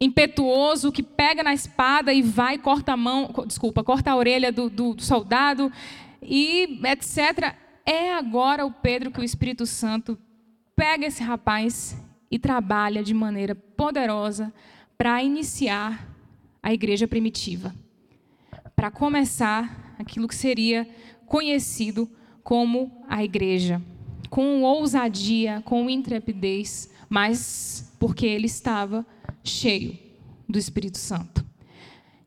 impetuoso, 0.00 0.92
que 0.92 1.02
pega 1.02 1.42
na 1.42 1.54
espada 1.54 2.12
e 2.12 2.20
vai, 2.20 2.58
corta 2.58 2.92
a 2.92 2.96
mão, 2.96 3.32
desculpa, 3.46 3.82
corta 3.82 4.10
a 4.10 4.16
orelha 4.16 4.52
do, 4.52 4.68
do, 4.68 4.94
do 4.94 5.02
soldado, 5.02 5.72
e 6.20 6.80
etc. 6.84 7.54
É 7.86 8.12
agora 8.14 8.66
o 8.66 8.72
Pedro 8.72 9.10
que 9.10 9.20
o 9.20 9.24
Espírito 9.24 9.64
Santo 9.64 10.18
pega 10.76 11.06
esse 11.06 11.22
rapaz 11.22 11.96
e 12.30 12.38
trabalha 12.38 13.02
de 13.02 13.14
maneira 13.14 13.54
poderosa 13.54 14.52
para 14.98 15.22
iniciar 15.22 16.08
a 16.62 16.72
igreja 16.72 17.06
primitiva, 17.06 17.74
para 18.74 18.90
começar 18.90 19.94
aquilo 19.98 20.28
que 20.28 20.34
seria 20.34 20.88
conhecido 21.32 22.10
como 22.44 23.02
a 23.08 23.24
igreja, 23.24 23.80
com 24.28 24.62
ousadia, 24.64 25.62
com 25.64 25.88
intrepidez, 25.88 26.90
mas 27.08 27.90
porque 27.98 28.26
ele 28.26 28.44
estava 28.44 29.06
cheio 29.42 29.98
do 30.46 30.58
Espírito 30.58 30.98
Santo. 30.98 31.42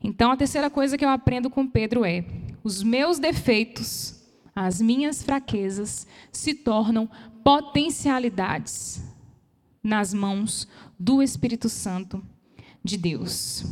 Então, 0.04 0.32
a 0.32 0.36
terceira 0.36 0.72
coisa 0.72 0.98
que 0.98 1.06
eu 1.06 1.10
aprendo 1.10 1.52
com 1.52 1.68
Pedro 1.68 2.04
é: 2.04 2.26
os 2.64 2.82
meus 2.82 3.20
defeitos, 3.20 4.24
as 4.56 4.82
minhas 4.82 5.22
fraquezas 5.22 6.08
se 6.32 6.56
tornam 6.56 7.08
potencialidades 7.44 9.04
nas 9.84 10.16
mãos 10.16 10.68
do 11.00 11.22
Espírito 11.22 11.70
Santo 11.70 12.26
de 12.84 12.98
Deus. 12.98 13.66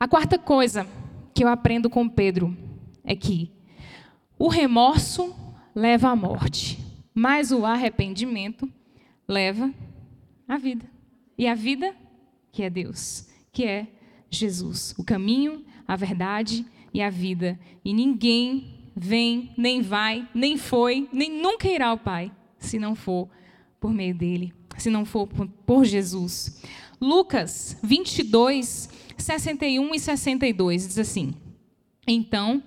A 0.00 0.08
quarta 0.08 0.38
coisa 0.38 0.86
que 1.34 1.44
eu 1.44 1.48
aprendo 1.48 1.90
com 1.90 2.08
Pedro 2.08 2.56
é 3.04 3.14
que 3.14 3.53
o 4.38 4.48
remorso 4.48 5.34
leva 5.74 6.10
à 6.10 6.16
morte, 6.16 6.78
mas 7.14 7.50
o 7.50 7.64
arrependimento 7.64 8.70
leva 9.26 9.72
à 10.48 10.56
vida. 10.56 10.88
E 11.36 11.46
a 11.46 11.54
vida, 11.54 11.94
que 12.52 12.62
é 12.62 12.70
Deus, 12.70 13.28
que 13.52 13.64
é 13.64 13.86
Jesus, 14.30 14.94
o 14.98 15.04
caminho, 15.04 15.64
a 15.86 15.96
verdade 15.96 16.64
e 16.92 17.00
a 17.00 17.10
vida. 17.10 17.58
E 17.84 17.92
ninguém 17.92 18.90
vem, 18.94 19.52
nem 19.56 19.82
vai, 19.82 20.28
nem 20.34 20.56
foi, 20.56 21.08
nem 21.12 21.30
nunca 21.30 21.68
irá 21.68 21.88
ao 21.88 21.98
Pai, 21.98 22.30
se 22.58 22.78
não 22.78 22.94
for 22.94 23.28
por 23.80 23.92
meio 23.92 24.14
dele, 24.14 24.52
se 24.78 24.90
não 24.90 25.04
for 25.04 25.28
por 25.66 25.84
Jesus. 25.84 26.62
Lucas 27.00 27.76
22, 27.82 28.88
61 29.16 29.94
e 29.94 29.98
62 29.98 30.88
diz 30.88 30.98
assim: 30.98 31.34
Então 32.06 32.62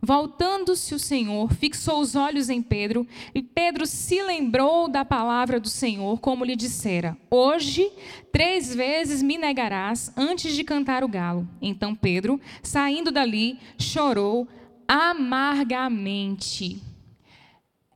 Voltando-se 0.00 0.94
o 0.94 0.98
Senhor, 0.98 1.52
fixou 1.52 2.00
os 2.00 2.14
olhos 2.14 2.48
em 2.48 2.62
Pedro, 2.62 3.06
e 3.34 3.42
Pedro 3.42 3.86
se 3.86 4.22
lembrou 4.22 4.88
da 4.88 5.04
palavra 5.04 5.58
do 5.58 5.68
Senhor, 5.68 6.20
como 6.20 6.44
lhe 6.44 6.54
dissera: 6.54 7.16
Hoje, 7.30 7.90
três 8.32 8.74
vezes 8.74 9.22
me 9.22 9.36
negarás 9.36 10.12
antes 10.16 10.54
de 10.54 10.62
cantar 10.62 11.02
o 11.02 11.08
galo. 11.08 11.48
Então 11.60 11.94
Pedro, 11.94 12.40
saindo 12.62 13.10
dali, 13.10 13.58
chorou 13.78 14.46
amargamente. 14.86 16.80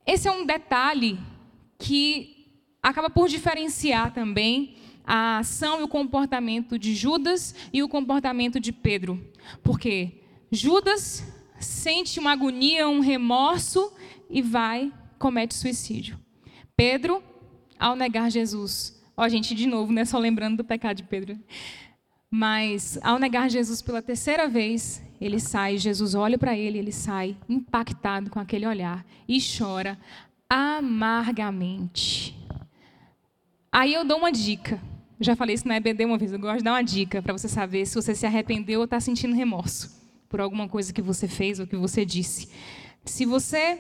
Esse 0.06 0.28
é 0.28 0.32
um 0.32 0.44
detalhe 0.44 1.18
que 1.78 2.48
acaba 2.82 3.08
por 3.08 3.28
diferenciar 3.28 4.12
também 4.12 4.76
a 5.04 5.38
ação 5.38 5.80
e 5.80 5.82
o 5.82 5.88
comportamento 5.88 6.78
de 6.78 6.94
Judas 6.94 7.54
e 7.72 7.82
o 7.82 7.88
comportamento 7.88 8.60
de 8.60 8.72
Pedro. 8.72 9.20
Porque 9.62 10.20
Judas 10.50 11.24
sente 11.62 12.18
uma 12.18 12.32
agonia, 12.32 12.88
um 12.88 13.00
remorso 13.00 13.92
e 14.28 14.42
vai, 14.42 14.92
comete 15.18 15.54
suicídio. 15.54 16.18
Pedro, 16.76 17.22
ao 17.78 17.94
negar 17.94 18.30
Jesus, 18.30 19.00
ó, 19.16 19.28
gente, 19.28 19.54
de 19.54 19.66
novo, 19.66 19.92
né? 19.92 20.04
Só 20.04 20.18
lembrando 20.18 20.58
do 20.58 20.64
pecado 20.64 20.96
de 20.96 21.02
Pedro. 21.04 21.38
Mas, 22.30 22.98
ao 23.02 23.18
negar 23.18 23.50
Jesus 23.50 23.82
pela 23.82 24.00
terceira 24.00 24.48
vez, 24.48 25.02
ele 25.20 25.38
sai, 25.38 25.76
Jesus 25.76 26.14
olha 26.14 26.38
para 26.38 26.56
ele, 26.56 26.78
ele 26.78 26.92
sai 26.92 27.36
impactado 27.48 28.30
com 28.30 28.40
aquele 28.40 28.66
olhar 28.66 29.04
e 29.28 29.38
chora 29.38 29.98
amargamente. 30.48 32.34
Aí 33.70 33.92
eu 33.92 34.04
dou 34.04 34.18
uma 34.18 34.32
dica. 34.32 34.80
já 35.20 35.36
falei 35.36 35.54
isso 35.54 35.68
na 35.68 35.76
EBD 35.76 36.04
uma 36.04 36.18
vez, 36.18 36.32
eu 36.32 36.38
gosto 36.38 36.58
de 36.58 36.64
dar 36.64 36.72
uma 36.72 36.82
dica 36.82 37.22
para 37.22 37.32
você 37.32 37.48
saber 37.48 37.86
se 37.86 37.94
você 37.94 38.14
se 38.14 38.26
arrependeu 38.26 38.80
ou 38.80 38.84
está 38.84 38.98
sentindo 38.98 39.34
remorso 39.34 40.01
por 40.32 40.40
alguma 40.40 40.66
coisa 40.66 40.94
que 40.94 41.02
você 41.02 41.28
fez 41.28 41.60
ou 41.60 41.66
que 41.66 41.76
você 41.76 42.06
disse. 42.06 42.48
Se 43.04 43.26
você 43.26 43.78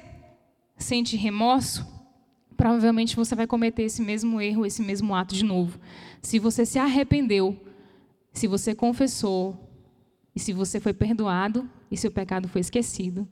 sente 0.76 1.16
remorso, 1.16 1.86
provavelmente 2.58 3.16
você 3.16 3.34
vai 3.34 3.46
cometer 3.46 3.84
esse 3.84 4.02
mesmo 4.02 4.38
erro, 4.38 4.66
esse 4.66 4.82
mesmo 4.82 5.14
ato 5.14 5.34
de 5.34 5.46
novo. 5.46 5.80
Se 6.20 6.38
você 6.38 6.66
se 6.66 6.78
arrependeu, 6.78 7.58
se 8.34 8.46
você 8.46 8.74
confessou, 8.74 9.70
e 10.36 10.40
se 10.40 10.52
você 10.52 10.78
foi 10.78 10.92
perdoado 10.92 11.66
e 11.90 11.96
seu 11.96 12.10
pecado 12.10 12.46
foi 12.48 12.60
esquecido, 12.60 13.26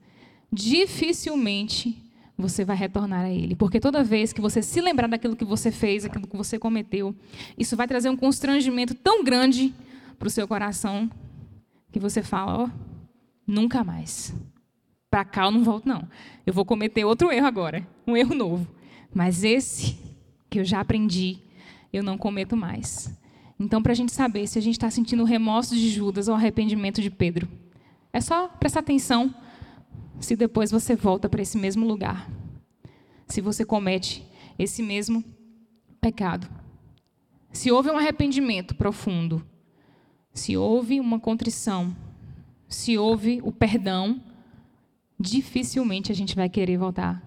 dificilmente 0.51 2.03
você 2.35 2.65
vai 2.65 2.75
retornar 2.75 3.25
a 3.25 3.29
ele. 3.29 3.55
Porque 3.55 3.79
toda 3.79 4.03
vez 4.03 4.33
que 4.33 4.41
você 4.41 4.63
se 4.63 4.81
lembrar 4.81 5.07
daquilo 5.07 5.35
que 5.35 5.45
você 5.45 5.71
fez, 5.71 6.05
aquilo 6.05 6.25
que 6.25 6.35
você 6.35 6.57
cometeu, 6.57 7.15
isso 7.55 7.77
vai 7.77 7.87
trazer 7.87 8.09
um 8.09 8.17
constrangimento 8.17 8.95
tão 8.95 9.23
grande 9.23 9.71
para 10.17 10.27
o 10.27 10.31
seu 10.31 10.47
coração 10.47 11.07
que 11.91 11.99
você 11.99 12.23
fala: 12.23 12.63
Ó, 12.63 12.65
oh, 12.65 12.90
Nunca 13.51 13.83
mais. 13.83 14.33
Para 15.09 15.25
cá 15.25 15.43
eu 15.43 15.51
não 15.51 15.61
volto, 15.61 15.85
não. 15.85 16.07
Eu 16.45 16.53
vou 16.53 16.63
cometer 16.63 17.03
outro 17.03 17.29
erro 17.33 17.45
agora, 17.45 17.85
um 18.07 18.15
erro 18.15 18.33
novo. 18.33 18.65
Mas 19.13 19.43
esse 19.43 19.99
que 20.49 20.61
eu 20.61 20.63
já 20.63 20.79
aprendi, 20.79 21.37
eu 21.91 22.01
não 22.01 22.17
cometo 22.17 22.55
mais. 22.55 23.13
Então, 23.59 23.83
para 23.83 23.91
a 23.91 23.95
gente 23.95 24.13
saber 24.13 24.47
se 24.47 24.57
a 24.57 24.61
gente 24.61 24.75
está 24.75 24.89
sentindo 24.89 25.25
remorso 25.25 25.75
de 25.75 25.89
Judas 25.89 26.29
ou 26.29 26.35
arrependimento 26.35 27.01
de 27.01 27.11
Pedro, 27.11 27.45
é 28.13 28.21
só 28.21 28.47
prestar 28.47 28.79
atenção 28.79 29.35
se 30.17 30.37
depois 30.37 30.71
você 30.71 30.95
volta 30.95 31.27
para 31.27 31.41
esse 31.41 31.57
mesmo 31.57 31.85
lugar. 31.85 32.31
Se 33.27 33.41
você 33.41 33.65
comete 33.65 34.25
esse 34.57 34.81
mesmo 34.81 35.25
pecado. 35.99 36.47
Se 37.51 37.69
houve 37.69 37.91
um 37.91 37.97
arrependimento 37.97 38.73
profundo, 38.75 39.45
se 40.33 40.55
houve 40.55 41.01
uma 41.01 41.19
contrição, 41.19 41.93
se 42.71 42.97
houve 42.97 43.41
o 43.43 43.51
perdão, 43.51 44.21
dificilmente 45.19 46.11
a 46.11 46.15
gente 46.15 46.35
vai 46.35 46.49
querer 46.49 46.77
voltar 46.77 47.21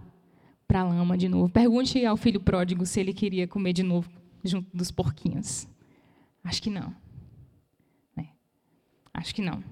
para 0.67 0.81
a 0.81 0.85
lama 0.85 1.17
de 1.17 1.29
novo. 1.29 1.53
Pergunte 1.53 2.05
ao 2.05 2.17
filho 2.17 2.41
pródigo 2.41 2.87
se 2.87 2.99
ele 2.99 3.13
queria 3.13 3.47
comer 3.47 3.73
de 3.73 3.83
novo 3.83 4.11
junto 4.43 4.75
dos 4.77 4.91
porquinhos. 4.91 5.69
Acho 6.43 6.63
que 6.63 6.71
não. 6.71 6.95
É. 8.17 8.25
Acho 9.13 9.35
que 9.35 9.43
não. 9.43 9.63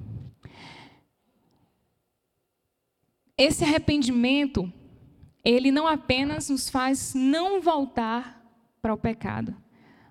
Esse 3.37 3.65
arrependimento, 3.65 4.71
ele 5.45 5.73
não 5.73 5.87
apenas 5.87 6.51
nos 6.51 6.69
faz 6.69 7.15
não 7.15 7.61
voltar 7.61 8.41
para 8.81 8.93
o 8.93 8.99
pecado, 8.99 9.57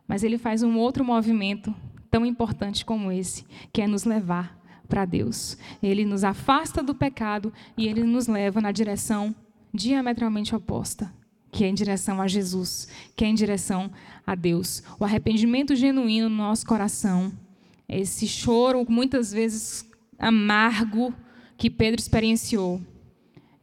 mas 0.07 0.23
ele 0.23 0.37
faz 0.37 0.63
um 0.63 0.77
outro 0.77 1.05
movimento 1.05 1.73
tão 2.09 2.25
importante 2.25 2.83
como 2.83 3.11
esse, 3.11 3.45
que 3.71 3.81
é 3.81 3.87
nos 3.87 4.03
levar 4.03 4.60
para 4.87 5.05
Deus. 5.05 5.57
Ele 5.81 6.05
nos 6.05 6.23
afasta 6.23 6.83
do 6.83 6.93
pecado 6.93 7.53
e 7.77 7.87
ele 7.87 8.03
nos 8.03 8.27
leva 8.27 8.61
na 8.61 8.71
direção 8.71 9.35
diametralmente 9.73 10.55
oposta, 10.55 11.13
que 11.51 11.63
é 11.63 11.67
em 11.67 11.73
direção 11.73 12.21
a 12.21 12.27
Jesus, 12.27 12.87
que 13.15 13.23
é 13.23 13.27
em 13.27 13.33
direção 13.33 13.91
a 14.25 14.35
Deus. 14.35 14.83
O 14.99 15.05
arrependimento 15.05 15.75
genuíno 15.75 16.29
no 16.29 16.35
nosso 16.35 16.65
coração, 16.65 17.31
esse 17.87 18.27
choro 18.27 18.85
muitas 18.89 19.31
vezes 19.31 19.89
amargo 20.17 21.13
que 21.57 21.69
Pedro 21.69 21.99
experienciou, 21.99 22.81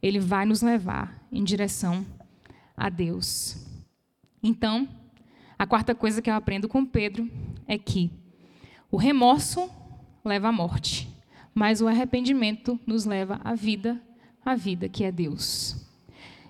ele 0.01 0.19
vai 0.19 0.45
nos 0.45 0.61
levar 0.61 1.25
em 1.31 1.43
direção 1.43 2.05
a 2.75 2.89
Deus. 2.89 3.57
Então, 4.41 4.87
a 5.57 5.67
quarta 5.67 5.93
coisa 5.93 6.21
que 6.21 6.29
eu 6.29 6.33
aprendo 6.33 6.69
com 6.69 6.85
Pedro 6.85 7.29
é 7.67 7.77
que 7.77 8.09
o 8.89 8.97
remorso 8.97 9.69
leva 10.23 10.49
à 10.49 10.51
morte 10.51 11.09
mas 11.53 11.81
o 11.81 11.87
arrependimento 11.89 12.79
nos 12.87 13.03
leva 13.03 13.39
à 13.43 13.53
vida, 13.53 14.01
à 14.45 14.55
vida 14.55 14.87
que 14.87 15.03
é 15.03 15.11
Deus. 15.11 15.75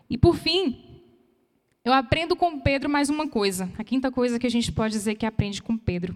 E 0.07 0.17
por 0.17 0.35
fim, 0.35 1.01
eu 1.83 1.91
aprendo 1.93 2.35
com 2.35 2.59
Pedro 2.59 2.87
mais 2.87 3.09
uma 3.09 3.27
coisa. 3.27 3.71
A 3.77 3.83
quinta 3.83 4.11
coisa 4.11 4.37
que 4.37 4.45
a 4.45 4.51
gente 4.51 4.71
pode 4.71 4.93
dizer 4.93 5.15
que 5.15 5.25
aprende 5.25 5.63
com 5.63 5.75
Pedro 5.75 6.15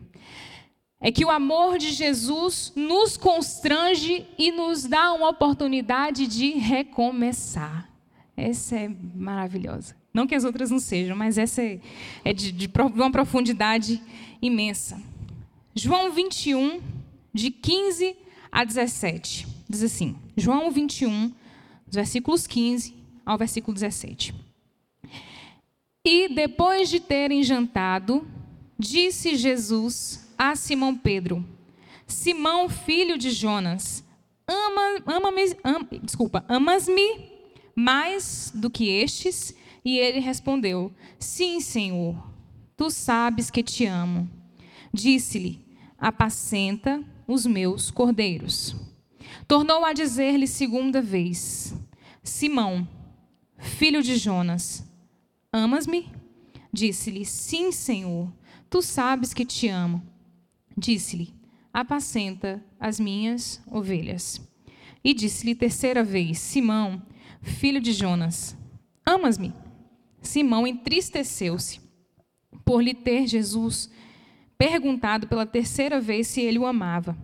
é 1.01 1.11
que 1.11 1.25
o 1.25 1.31
amor 1.31 1.79
de 1.79 1.91
Jesus 1.91 2.71
nos 2.75 3.17
constrange 3.17 4.27
e 4.37 4.51
nos 4.51 4.85
dá 4.85 5.11
uma 5.13 5.29
oportunidade 5.29 6.27
de 6.27 6.51
recomeçar. 6.51 7.89
Essa 8.37 8.75
é 8.75 8.91
maravilhosa. 9.15 9.95
Não 10.13 10.27
que 10.27 10.35
as 10.35 10.43
outras 10.43 10.69
não 10.69 10.79
sejam, 10.79 11.15
mas 11.15 11.39
essa 11.39 11.63
é, 11.63 11.79
é 12.23 12.31
de, 12.31 12.51
de 12.51 12.69
uma 12.95 13.11
profundidade 13.11 13.99
imensa. 14.39 15.01
João 15.75 16.11
21, 16.11 16.79
de 17.33 17.49
15 17.49 18.15
a 18.51 18.63
17. 18.63 19.47
Diz 19.67 19.81
assim, 19.81 20.15
João 20.37 20.69
21, 20.71 21.33
versículos 21.87 22.45
15 22.45 22.93
ao 23.25 23.37
versículo 23.37 23.73
17. 23.73 24.33
E 26.05 26.27
depois 26.29 26.89
de 26.89 26.99
terem 26.99 27.41
jantado, 27.43 28.27
disse 28.77 29.35
Jesus 29.35 30.29
a 30.37 30.55
Simão 30.55 30.95
Pedro: 30.95 31.43
Simão, 32.05 32.67
filho 32.67 33.17
de 33.17 33.31
Jonas, 33.31 34.03
ama, 34.47 35.01
ama-me, 35.05 35.55
ama, 35.63 35.87
desculpa, 36.03 36.45
amas-me 36.47 37.31
mais 37.75 38.51
do 38.53 38.69
que 38.69 38.89
estes? 38.89 39.55
E 39.83 39.97
ele 39.97 40.19
respondeu: 40.19 40.91
Sim, 41.17 41.59
Senhor, 41.61 42.15
tu 42.75 42.89
sabes 42.89 43.49
que 43.49 43.63
te 43.63 43.85
amo. 43.85 44.29
Disse-lhe: 44.93 45.65
Apacenta 45.97 47.03
os 47.33 47.45
meus 47.45 47.91
cordeiros. 47.91 48.75
Tornou 49.47 49.83
a 49.83 49.93
dizer-lhe 49.93 50.47
segunda 50.47 51.01
vez: 51.01 51.73
Simão, 52.21 52.87
filho 53.57 54.01
de 54.01 54.15
Jonas, 54.17 54.83
amas-me? 55.51 56.09
Disse-lhe: 56.71 57.25
Sim, 57.25 57.71
Senhor, 57.71 58.31
Tu 58.73 58.81
sabes 58.81 59.35
que 59.35 59.45
te 59.45 59.67
amo. 59.67 60.01
Disse-lhe: 60.75 61.31
Apacenta 61.71 62.59
as 62.79 62.99
minhas 62.99 63.61
ovelhas. 63.67 64.41
E 65.03 65.13
disse-lhe 65.13 65.53
terceira 65.53 66.03
vez: 66.03 66.39
Simão, 66.39 66.99
filho 67.39 67.79
de 67.79 67.93
Jonas, 67.93 68.57
amas-me? 69.05 69.53
Simão 70.23 70.65
entristeceu-se 70.65 71.79
por 72.65 72.81
lhe 72.81 72.95
ter 72.95 73.27
Jesus 73.27 73.91
perguntado 74.57 75.27
pela 75.27 75.45
terceira 75.45 75.99
vez 75.99 76.27
se 76.27 76.41
ele 76.41 76.59
o 76.59 76.65
amava. 76.65 77.17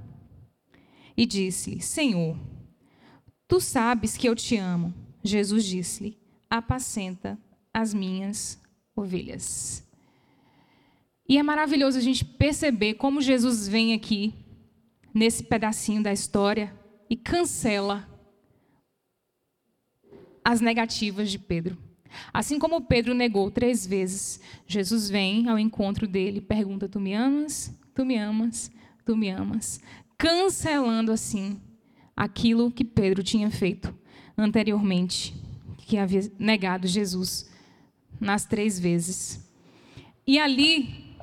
E 1.15 1.25
disse-lhe: 1.25 1.81
Senhor, 1.81 2.37
tu 3.47 3.59
sabes 3.59 4.15
que 4.15 4.27
eu 4.27 4.35
te 4.35 4.57
amo. 4.57 4.93
Jesus 5.23 5.65
disse-lhe: 5.65 6.17
Apacenta 6.49 7.37
as 7.73 7.93
minhas 7.93 8.61
ovelhas. 8.95 9.85
E 11.27 11.37
é 11.37 11.43
maravilhoso 11.43 11.97
a 11.97 12.01
gente 12.01 12.25
perceber 12.25 12.95
como 12.95 13.21
Jesus 13.21 13.67
vem 13.67 13.93
aqui, 13.93 14.33
nesse 15.13 15.43
pedacinho 15.43 16.01
da 16.01 16.11
história, 16.11 16.73
e 17.09 17.15
cancela 17.15 18.07
as 20.43 20.61
negativas 20.61 21.29
de 21.29 21.37
Pedro. 21.37 21.88
Assim 22.33 22.59
como 22.59 22.81
Pedro 22.81 23.13
negou 23.13 23.49
três 23.51 23.85
vezes, 23.85 24.39
Jesus 24.67 25.09
vem 25.09 25.47
ao 25.47 25.59
encontro 25.59 26.07
dele 26.07 26.37
e 26.37 26.41
pergunta: 26.41 26.87
Tu 26.87 26.99
me 26.99 27.13
amas? 27.13 27.73
Tu 27.93 28.05
me 28.05 28.17
amas? 28.17 28.71
Tu 29.05 29.15
me 29.15 29.29
amas? 29.29 29.81
Cancelando 30.17 31.11
assim 31.11 31.59
aquilo 32.15 32.71
que 32.71 32.83
Pedro 32.83 33.23
tinha 33.23 33.49
feito 33.49 33.93
anteriormente, 34.37 35.33
que 35.77 35.97
havia 35.97 36.21
negado 36.37 36.87
Jesus 36.87 37.49
nas 38.19 38.45
três 38.45 38.79
vezes. 38.79 39.49
E 40.27 40.37
ali, 40.37 41.15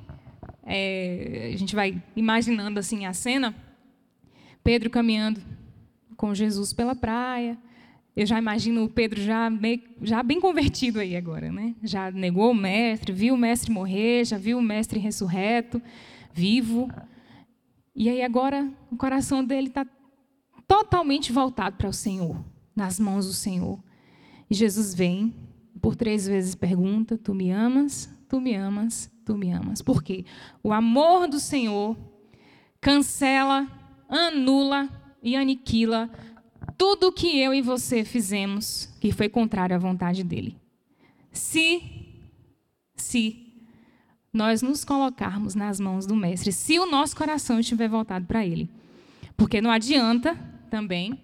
é, 0.64 1.52
a 1.54 1.56
gente 1.56 1.74
vai 1.74 2.02
imaginando 2.16 2.80
assim 2.80 3.06
a 3.06 3.12
cena, 3.12 3.54
Pedro 4.64 4.90
caminhando 4.90 5.40
com 6.16 6.34
Jesus 6.34 6.72
pela 6.72 6.94
praia, 6.94 7.58
eu 8.16 8.24
já 8.24 8.38
imagino 8.38 8.82
o 8.84 8.88
Pedro 8.88 9.20
já, 9.20 9.50
meio, 9.50 9.82
já 10.00 10.22
bem 10.22 10.40
convertido 10.40 10.98
aí 11.00 11.14
agora, 11.14 11.52
né? 11.52 11.74
Já 11.82 12.10
negou 12.10 12.50
o 12.50 12.54
mestre, 12.54 13.12
viu 13.12 13.34
o 13.34 13.36
mestre 13.36 13.70
morrer, 13.70 14.24
já 14.24 14.38
viu 14.38 14.56
o 14.56 14.62
mestre 14.62 14.98
ressurreto, 14.98 15.82
vivo. 16.32 16.88
E 17.94 18.08
aí 18.08 18.22
agora 18.22 18.72
o 18.90 18.96
coração 18.96 19.44
dele 19.44 19.68
está 19.68 19.86
totalmente 20.66 21.30
voltado 21.30 21.76
para 21.76 21.90
o 21.90 21.92
Senhor, 21.92 22.42
nas 22.74 22.98
mãos 22.98 23.26
do 23.26 23.34
Senhor. 23.34 23.78
E 24.50 24.54
Jesus 24.54 24.94
vem, 24.94 25.34
por 25.82 25.94
três 25.94 26.26
vezes 26.26 26.54
pergunta: 26.54 27.18
Tu 27.18 27.34
me 27.34 27.50
amas? 27.50 28.08
Tu 28.30 28.40
me 28.40 28.54
amas? 28.54 29.10
Tu 29.26 29.36
me 29.36 29.50
amas? 29.50 29.82
Por 29.82 30.02
quê? 30.02 30.24
O 30.62 30.72
amor 30.72 31.28
do 31.28 31.38
Senhor 31.38 31.94
cancela, 32.80 33.68
anula 34.08 34.88
e 35.22 35.36
aniquila 35.36 36.10
tudo 36.76 37.12
que 37.12 37.38
eu 37.38 37.54
e 37.54 37.62
você 37.62 38.04
fizemos 38.04 38.88
que 39.00 39.12
foi 39.12 39.28
contrário 39.28 39.74
à 39.74 39.78
vontade 39.78 40.22
dele. 40.22 40.56
Se, 41.32 41.82
se 42.94 43.46
nós 44.32 44.62
nos 44.62 44.84
colocarmos 44.84 45.54
nas 45.54 45.80
mãos 45.80 46.06
do 46.06 46.14
Mestre, 46.14 46.52
se 46.52 46.78
o 46.78 46.86
nosso 46.86 47.16
coração 47.16 47.58
estiver 47.58 47.88
voltado 47.88 48.26
para 48.26 48.44
ele. 48.44 48.68
Porque 49.36 49.60
não 49.60 49.70
adianta 49.70 50.34
também 50.70 51.18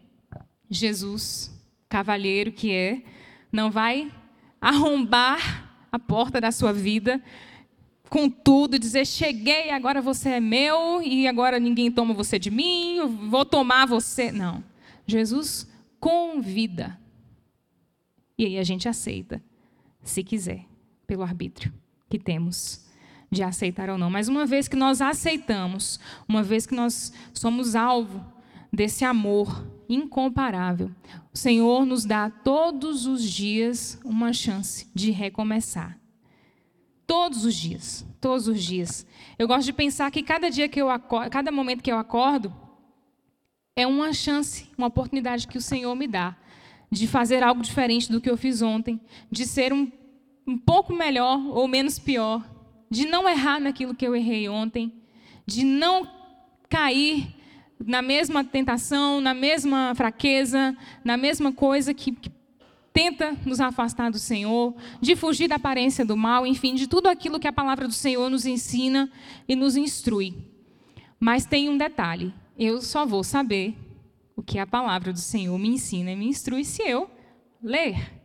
Jesus, 0.71 1.51
cavalheiro 1.89 2.53
que 2.53 2.73
é, 2.73 3.03
não 3.51 3.71
vai 3.71 4.11
arrombar 4.61 5.71
a 5.91 5.99
porta 5.99 6.41
da 6.41 6.51
sua 6.51 6.73
vida 6.73 7.23
com 8.09 8.29
tudo, 8.29 8.79
dizer: 8.79 9.07
cheguei, 9.07 9.71
agora 9.71 10.01
você 10.01 10.31
é 10.31 10.41
meu 10.41 11.03
e 11.03 11.27
agora 11.27 11.59
ninguém 11.59 11.91
toma 11.91 12.15
você 12.15 12.39
de 12.39 12.51
mim, 12.51 13.01
vou 13.29 13.45
tomar 13.45 13.87
você. 13.87 14.31
Não. 14.31 14.63
Jesus 15.07 15.71
convida. 16.01 16.99
E 18.37 18.47
aí 18.47 18.59
a 18.59 18.63
gente 18.63 18.89
aceita, 18.89 19.43
se 20.03 20.25
quiser, 20.25 20.67
pelo 21.07 21.23
arbítrio 21.23 21.73
que 22.09 22.19
temos 22.19 22.85
de 23.31 23.43
aceitar 23.43 23.89
ou 23.89 23.97
não. 23.97 24.11
Mas 24.11 24.29
uma 24.29 24.45
vez 24.45 24.69
que 24.69 24.77
nós 24.77 25.01
aceitamos, 25.01 25.99
uma 26.29 26.43
vez 26.43 26.67
que 26.67 26.75
nós 26.75 27.13
somos 27.33 27.75
alvo 27.75 28.25
desse 28.73 29.05
amor 29.05 29.67
incomparável, 29.89 30.91
o 31.33 31.39
Senhor 31.39 31.87
nos 31.87 32.05
dá 32.05 32.31
todos 32.31 33.07
os 33.07 33.23
dias 33.23 33.99
uma 34.05 34.33
chance 34.33 34.91
de 34.95 35.11
recomeçar. 35.11 35.99
Todos 37.07 37.45
os 37.45 37.55
dias, 37.55 38.07
todos 38.21 38.49
os 38.49 38.63
dias. 38.63 39.07
Eu 39.39 39.49
gosto 39.49 39.65
de 39.65 39.73
pensar 39.73 40.11
que 40.11 40.23
cada 40.23 40.51
dia 40.51 40.69
que 40.69 40.81
eu 40.81 40.89
acordo, 40.89 41.31
cada 41.31 41.51
momento 41.51 41.83
que 41.83 41.91
eu 41.93 41.99
acordo, 41.99 42.55
é 43.75 43.87
uma 43.87 44.13
chance, 44.13 44.69
uma 44.77 44.87
oportunidade 44.87 45.49
que 45.49 45.57
o 45.57 45.63
Senhor 45.63 45.95
me 45.95 46.07
dá 46.07 46.37
de 46.91 47.07
fazer 47.07 47.43
algo 47.43 47.63
diferente 47.63 48.13
do 48.13 48.21
que 48.21 48.29
eu 48.29 48.37
fiz 48.37 48.61
ontem, 48.61 49.01
de 49.31 49.47
ser 49.47 49.73
um, 49.73 49.91
um 50.47 50.59
pouco 50.59 50.93
melhor 50.93 51.39
ou 51.49 51.67
menos 51.67 51.99
pior, 51.99 52.45
de 52.91 53.07
não 53.07 53.27
errar 53.27 53.59
naquilo 53.59 53.95
que 53.95 54.07
eu 54.07 54.15
errei 54.15 54.47
ontem, 54.49 54.93
de 55.47 55.65
não 55.65 56.07
cair 56.69 57.35
na 57.85 58.03
mesma 58.03 58.45
tentação, 58.45 59.21
na 59.23 59.33
mesma 59.33 59.95
fraqueza, 59.95 60.77
na 61.03 61.17
mesma 61.17 61.51
coisa 61.51 61.95
que, 61.95 62.13
que 62.13 62.31
tenta 62.93 63.37
nos 63.47 63.59
afastar 63.59 64.11
do 64.11 64.19
Senhor, 64.19 64.75
de 65.01 65.17
fugir 65.17 65.49
da 65.49 65.57
aparência 65.57 66.05
do 66.05 66.17
mal, 66.17 66.47
enfim, 66.47 66.75
de 66.75 66.87
tudo 66.87 67.09
aquilo 67.09 67.41
que 67.41 67.49
a 67.49 67.53
palavra 67.53 67.89
do 67.89 67.95
Senhor 67.95 68.29
nos 68.29 68.45
ensina 68.45 69.11
e 69.49 69.57
nos 69.57 69.77
instrui. 69.77 70.37
Mas 71.19 71.47
tem 71.47 71.71
um 71.71 71.79
detalhe: 71.79 72.35
eu 72.59 72.81
só 72.81 73.07
vou 73.07 73.25
saber 73.25 73.77
o 74.37 74.43
que 74.43 74.59
a 74.59 74.67
palavra 74.67 75.13
do 75.13 75.19
Senhor 75.19 75.57
me 75.59 75.69
ensina 75.69 76.13
e 76.13 76.17
me 76.17 76.27
instrui 76.27 76.65
se 76.65 76.83
eu 76.83 77.11
ler 77.63 78.21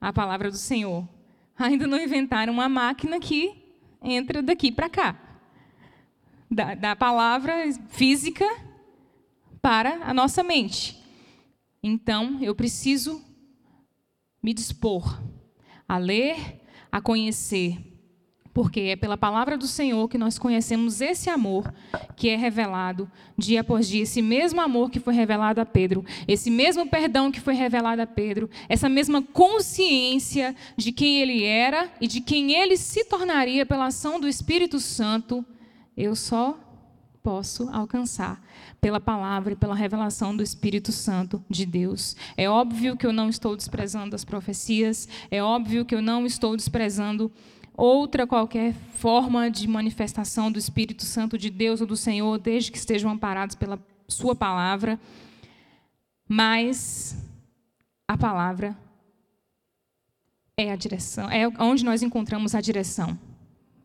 a 0.00 0.12
palavra 0.12 0.50
do 0.50 0.56
Senhor. 0.56 1.08
Ainda 1.56 1.86
não 1.86 1.98
inventaram 1.98 2.52
uma 2.52 2.68
máquina 2.68 3.20
que 3.20 3.54
entra 4.02 4.42
daqui 4.42 4.72
para 4.72 4.88
cá. 4.88 5.18
Da, 6.50 6.74
da 6.74 6.96
palavra 6.96 7.72
física 7.88 8.44
para 9.60 10.04
a 10.04 10.12
nossa 10.12 10.42
mente. 10.42 11.02
Então, 11.82 12.38
eu 12.42 12.54
preciso 12.54 13.22
me 14.42 14.52
dispor 14.52 15.20
a 15.88 15.96
ler, 15.98 16.60
a 16.90 17.00
conhecer 17.00 17.91
porque 18.54 18.80
é 18.80 18.96
pela 18.96 19.16
palavra 19.16 19.56
do 19.56 19.66
Senhor 19.66 20.08
que 20.08 20.18
nós 20.18 20.38
conhecemos 20.38 21.00
esse 21.00 21.30
amor 21.30 21.72
que 22.16 22.28
é 22.28 22.36
revelado 22.36 23.10
dia 23.36 23.62
após 23.62 23.88
dia, 23.88 24.02
esse 24.02 24.20
mesmo 24.20 24.60
amor 24.60 24.90
que 24.90 25.00
foi 25.00 25.14
revelado 25.14 25.60
a 25.60 25.66
Pedro, 25.66 26.04
esse 26.28 26.50
mesmo 26.50 26.86
perdão 26.86 27.32
que 27.32 27.40
foi 27.40 27.54
revelado 27.54 28.02
a 28.02 28.06
Pedro, 28.06 28.50
essa 28.68 28.88
mesma 28.88 29.22
consciência 29.22 30.54
de 30.76 30.92
quem 30.92 31.20
ele 31.20 31.44
era 31.44 31.90
e 32.00 32.06
de 32.06 32.20
quem 32.20 32.52
ele 32.52 32.76
se 32.76 33.04
tornaria 33.04 33.64
pela 33.64 33.86
ação 33.86 34.20
do 34.20 34.28
Espírito 34.28 34.78
Santo, 34.78 35.44
eu 35.96 36.14
só 36.14 36.58
posso 37.22 37.68
alcançar 37.72 38.42
pela 38.80 38.98
palavra 38.98 39.52
e 39.52 39.56
pela 39.56 39.76
revelação 39.76 40.36
do 40.36 40.42
Espírito 40.42 40.90
Santo 40.90 41.42
de 41.48 41.64
Deus. 41.64 42.16
É 42.36 42.50
óbvio 42.50 42.96
que 42.96 43.06
eu 43.06 43.12
não 43.12 43.28
estou 43.28 43.56
desprezando 43.56 44.16
as 44.16 44.24
profecias, 44.24 45.08
é 45.30 45.42
óbvio 45.42 45.84
que 45.84 45.94
eu 45.94 46.02
não 46.02 46.26
estou 46.26 46.56
desprezando 46.56 47.30
outra 47.84 48.28
qualquer 48.28 48.74
forma 48.94 49.50
de 49.50 49.66
manifestação 49.66 50.52
do 50.52 50.58
Espírito 50.58 51.04
Santo 51.04 51.36
de 51.36 51.50
Deus 51.50 51.80
ou 51.80 51.86
do 51.86 51.96
Senhor, 51.96 52.38
desde 52.38 52.70
que 52.70 52.78
estejam 52.78 53.10
amparados 53.10 53.56
pela 53.56 53.76
Sua 54.06 54.36
palavra. 54.36 55.00
Mas 56.28 57.16
a 58.06 58.16
palavra 58.16 58.78
é 60.56 60.70
a 60.70 60.76
direção, 60.76 61.28
é 61.28 61.48
onde 61.58 61.84
nós 61.84 62.02
encontramos 62.02 62.54
a 62.54 62.60
direção 62.60 63.18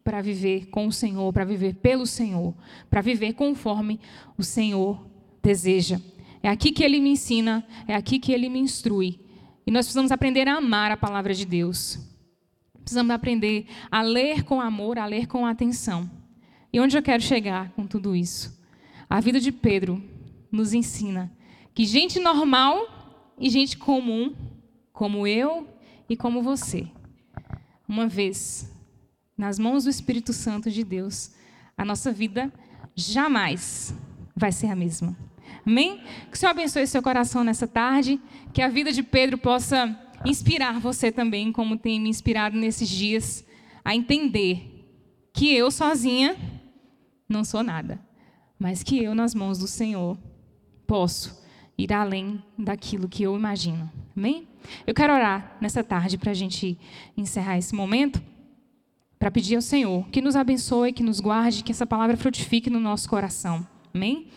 para 0.03 0.21
viver 0.21 0.67
com 0.67 0.85
o 0.85 0.91
Senhor, 0.91 1.33
para 1.33 1.43
viver 1.43 1.73
pelo 1.75 2.05
Senhor, 2.05 2.53
para 2.91 3.01
viver 3.01 3.33
conforme 3.33 3.99
o 4.37 4.43
Senhor 4.43 5.03
deseja. 5.41 5.99
É 6.43 6.49
aqui 6.49 6.71
que 6.71 6.83
ele 6.83 6.99
me 6.99 7.09
ensina, 7.09 7.65
é 7.87 7.95
aqui 7.95 8.19
que 8.19 8.31
ele 8.31 8.47
me 8.47 8.59
instrui. 8.59 9.19
E 9.65 9.71
nós 9.71 9.87
precisamos 9.87 10.11
aprender 10.11 10.47
a 10.47 10.57
amar 10.57 10.91
a 10.91 10.97
palavra 10.97 11.33
de 11.33 11.45
Deus. 11.45 12.06
Precisamos 12.87 13.13
aprender 13.13 13.67
a 13.91 14.01
ler 14.01 14.45
com 14.45 14.61
amor, 14.61 14.97
a 14.97 15.05
ler 15.05 15.27
com 15.27 15.45
atenção. 15.45 16.09
E 16.71 16.79
onde 16.79 16.97
eu 16.97 17.03
quero 17.03 17.21
chegar 17.21 17.69
com 17.71 17.85
tudo 17.85 18.15
isso? 18.15 18.57
A 19.09 19.19
vida 19.19 19.41
de 19.41 19.51
Pedro 19.51 20.01
nos 20.49 20.73
ensina 20.73 21.29
que 21.73 21.83
gente 21.83 22.17
normal 22.17 23.35
e 23.37 23.49
gente 23.49 23.77
comum, 23.77 24.33
como 24.93 25.27
eu 25.27 25.67
e 26.07 26.15
como 26.15 26.41
você, 26.41 26.87
uma 27.85 28.07
vez 28.07 28.73
nas 29.37 29.59
mãos 29.59 29.83
do 29.83 29.89
Espírito 29.89 30.31
Santo 30.31 30.71
de 30.71 30.85
Deus, 30.85 31.33
a 31.77 31.83
nossa 31.83 32.09
vida 32.09 32.49
jamais 32.95 33.93
vai 34.33 34.53
ser 34.53 34.67
a 34.67 34.75
mesma. 34.77 35.13
Amém? 35.65 36.01
Que 36.31 36.37
o 36.37 36.39
Senhor 36.39 36.51
abençoe 36.51 36.87
seu 36.87 37.03
coração 37.03 37.43
nessa 37.43 37.67
tarde, 37.67 38.17
que 38.53 38.61
a 38.61 38.69
vida 38.69 38.93
de 38.93 39.03
Pedro 39.03 39.37
possa 39.37 40.06
inspirar 40.25 40.79
você 40.79 41.11
também, 41.11 41.51
como 41.51 41.77
tem 41.77 41.99
me 41.99 42.09
inspirado 42.09 42.57
nesses 42.57 42.89
dias, 42.89 43.45
a 43.83 43.95
entender 43.95 44.85
que 45.33 45.53
eu 45.53 45.69
sozinha 45.69 46.35
não 47.29 47.43
sou 47.43 47.61
nada, 47.61 47.99
mas 48.57 48.83
que 48.83 49.03
eu, 49.03 49.13
nas 49.13 49.35
mãos 49.35 49.59
do 49.59 49.67
Senhor, 49.67 50.17
posso 50.85 51.43
ir 51.77 51.93
além 51.93 52.41
daquilo 52.57 53.07
que 53.07 53.23
eu 53.23 53.35
imagino. 53.35 53.91
Amém? 54.15 54.47
Eu 54.85 54.93
quero 54.93 55.13
orar 55.13 55.57
nessa 55.61 55.83
tarde 55.83 56.17
para 56.17 56.31
a 56.31 56.33
gente 56.33 56.77
encerrar 57.15 57.57
esse 57.57 57.75
momento, 57.75 58.21
para 59.19 59.29
pedir 59.29 59.55
ao 59.55 59.61
Senhor 59.61 60.07
que 60.09 60.21
nos 60.21 60.35
abençoe, 60.35 60.93
que 60.93 61.03
nos 61.03 61.19
guarde, 61.19 61.63
que 61.63 61.71
essa 61.71 61.85
palavra 61.85 62.17
frutifique 62.17 62.69
no 62.69 62.79
nosso 62.79 63.09
coração. 63.09 63.67
Amém? 63.93 64.27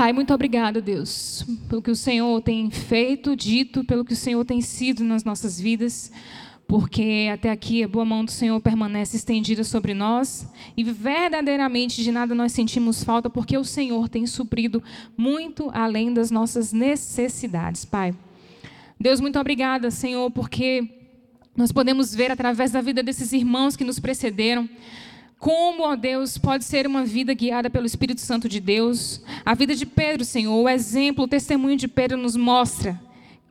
Pai, 0.00 0.14
muito 0.14 0.32
obrigado, 0.32 0.80
Deus, 0.80 1.44
pelo 1.68 1.82
que 1.82 1.90
o 1.90 1.94
Senhor 1.94 2.40
tem 2.40 2.70
feito, 2.70 3.36
dito, 3.36 3.84
pelo 3.84 4.02
que 4.02 4.14
o 4.14 4.16
Senhor 4.16 4.42
tem 4.46 4.62
sido 4.62 5.04
nas 5.04 5.24
nossas 5.24 5.60
vidas 5.60 6.10
porque 6.66 7.28
até 7.30 7.50
aqui 7.50 7.84
a 7.84 7.88
boa 7.88 8.02
mão 8.02 8.24
do 8.24 8.30
Senhor 8.30 8.58
permanece 8.62 9.18
estendida 9.18 9.62
sobre 9.62 9.92
nós 9.92 10.48
e 10.74 10.82
verdadeiramente 10.82 12.02
de 12.02 12.10
nada 12.10 12.34
nós 12.34 12.52
sentimos 12.52 13.04
falta, 13.04 13.28
porque 13.28 13.58
o 13.58 13.64
Senhor 13.64 14.08
tem 14.08 14.26
suprido 14.26 14.82
muito 15.18 15.70
além 15.74 16.14
das 16.14 16.30
nossas 16.30 16.72
necessidades, 16.72 17.84
Pai. 17.84 18.14
Deus, 18.98 19.20
muito 19.20 19.38
obrigada, 19.38 19.90
Senhor, 19.90 20.30
porque 20.30 20.88
nós 21.54 21.72
podemos 21.72 22.14
ver 22.14 22.30
através 22.30 22.70
da 22.70 22.80
vida 22.80 23.02
desses 23.02 23.34
irmãos 23.34 23.76
que 23.76 23.84
nos 23.84 23.98
precederam. 23.98 24.66
Como, 25.40 25.84
ó 25.84 25.96
Deus, 25.96 26.36
pode 26.36 26.64
ser 26.64 26.86
uma 26.86 27.02
vida 27.02 27.32
guiada 27.32 27.70
pelo 27.70 27.86
Espírito 27.86 28.20
Santo 28.20 28.46
de 28.46 28.60
Deus? 28.60 29.22
A 29.42 29.54
vida 29.54 29.74
de 29.74 29.86
Pedro, 29.86 30.22
Senhor, 30.22 30.54
o 30.54 30.68
exemplo, 30.68 31.24
o 31.24 31.28
testemunho 31.28 31.76
de 31.76 31.88
Pedro 31.88 32.18
nos 32.18 32.36
mostra 32.36 33.00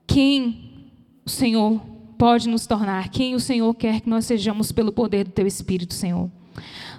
quem 0.05 0.85
o 1.25 1.29
Senhor 1.29 1.81
pode 2.15 2.49
nos 2.49 2.67
tornar 2.67 3.09
quem 3.09 3.33
o 3.33 3.39
Senhor 3.39 3.73
quer 3.73 4.01
que 4.01 4.09
nós 4.09 4.25
sejamos 4.25 4.71
pelo 4.71 4.91
poder 4.91 5.23
do 5.23 5.31
Teu 5.31 5.47
Espírito, 5.47 5.93
Senhor. 5.95 6.29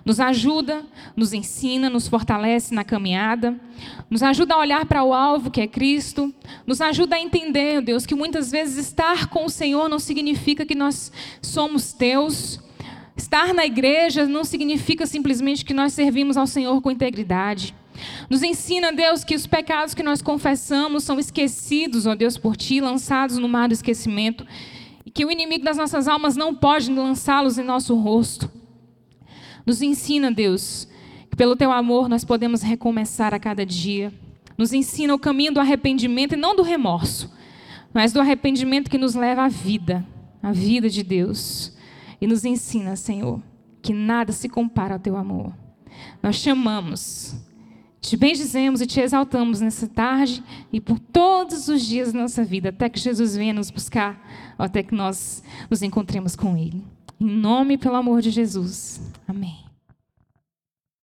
Nos 0.04 0.18
ajuda, 0.18 0.82
nos 1.14 1.32
ensina, 1.32 1.88
nos 1.88 2.08
fortalece 2.08 2.74
na 2.74 2.82
caminhada, 2.82 3.54
nos 4.08 4.24
ajuda 4.24 4.54
a 4.54 4.58
olhar 4.58 4.86
para 4.86 5.04
o 5.04 5.12
alvo 5.12 5.50
que 5.50 5.60
é 5.60 5.68
Cristo, 5.68 6.34
nos 6.66 6.80
ajuda 6.80 7.14
a 7.14 7.20
entender, 7.20 7.80
Deus, 7.80 8.06
que 8.06 8.14
muitas 8.14 8.50
vezes 8.50 8.88
estar 8.88 9.28
com 9.28 9.44
o 9.44 9.50
Senhor 9.50 9.88
não 9.88 10.00
significa 10.00 10.66
que 10.66 10.74
nós 10.74 11.12
somos 11.40 11.92
teus. 11.92 12.58
Estar 13.20 13.52
na 13.52 13.66
igreja 13.66 14.24
não 14.24 14.44
significa 14.44 15.04
simplesmente 15.04 15.62
que 15.62 15.74
nós 15.74 15.92
servimos 15.92 16.38
ao 16.38 16.46
Senhor 16.46 16.80
com 16.80 16.90
integridade. 16.90 17.74
Nos 18.30 18.42
ensina, 18.42 18.90
Deus, 18.90 19.22
que 19.22 19.34
os 19.34 19.46
pecados 19.46 19.92
que 19.92 20.02
nós 20.02 20.22
confessamos 20.22 21.04
são 21.04 21.18
esquecidos, 21.18 22.06
ó 22.06 22.14
Deus, 22.14 22.38
por 22.38 22.56
Ti, 22.56 22.80
lançados 22.80 23.36
no 23.36 23.46
mar 23.46 23.68
do 23.68 23.74
esquecimento 23.74 24.46
e 25.04 25.10
que 25.10 25.22
o 25.22 25.30
inimigo 25.30 25.62
das 25.62 25.76
nossas 25.76 26.08
almas 26.08 26.34
não 26.34 26.54
pode 26.54 26.90
lançá-los 26.90 27.58
em 27.58 27.62
nosso 27.62 27.94
rosto. 27.94 28.50
Nos 29.66 29.82
ensina, 29.82 30.32
Deus, 30.32 30.88
que 31.28 31.36
pelo 31.36 31.54
teu 31.54 31.70
amor 31.70 32.08
nós 32.08 32.24
podemos 32.24 32.62
recomeçar 32.62 33.34
a 33.34 33.38
cada 33.38 33.66
dia. 33.66 34.10
Nos 34.56 34.72
ensina 34.72 35.14
o 35.14 35.18
caminho 35.18 35.52
do 35.52 35.60
arrependimento 35.60 36.32
e 36.32 36.38
não 36.38 36.56
do 36.56 36.62
remorso, 36.62 37.30
mas 37.92 38.14
do 38.14 38.20
arrependimento 38.20 38.90
que 38.90 38.96
nos 38.96 39.14
leva 39.14 39.42
à 39.42 39.48
vida, 39.48 40.06
à 40.42 40.52
vida 40.52 40.88
de 40.88 41.02
Deus. 41.02 41.78
E 42.20 42.26
nos 42.26 42.44
ensina, 42.44 42.96
Senhor, 42.96 43.40
que 43.80 43.92
nada 43.92 44.32
se 44.32 44.48
compara 44.48 44.94
ao 44.94 45.00
teu 45.00 45.16
amor. 45.16 45.52
Nós 46.22 46.36
chamamos 46.36 47.34
te 48.00 48.16
bendizemos 48.16 48.80
e 48.80 48.86
te 48.86 48.98
exaltamos 48.98 49.60
nessa 49.60 49.86
tarde 49.86 50.42
e 50.72 50.80
por 50.80 50.98
todos 50.98 51.68
os 51.68 51.82
dias 51.82 52.12
da 52.12 52.20
nossa 52.20 52.42
vida, 52.42 52.70
até 52.70 52.88
que 52.88 52.98
Jesus 52.98 53.36
venha 53.36 53.52
nos 53.52 53.70
buscar, 53.70 54.18
até 54.58 54.82
que 54.82 54.94
nós 54.94 55.42
nos 55.68 55.82
encontremos 55.82 56.34
com 56.34 56.56
Ele. 56.56 56.82
Em 57.20 57.26
nome, 57.26 57.76
pelo 57.76 57.96
amor 57.96 58.22
de 58.22 58.30
Jesus. 58.30 59.00
Amém. 59.28 59.69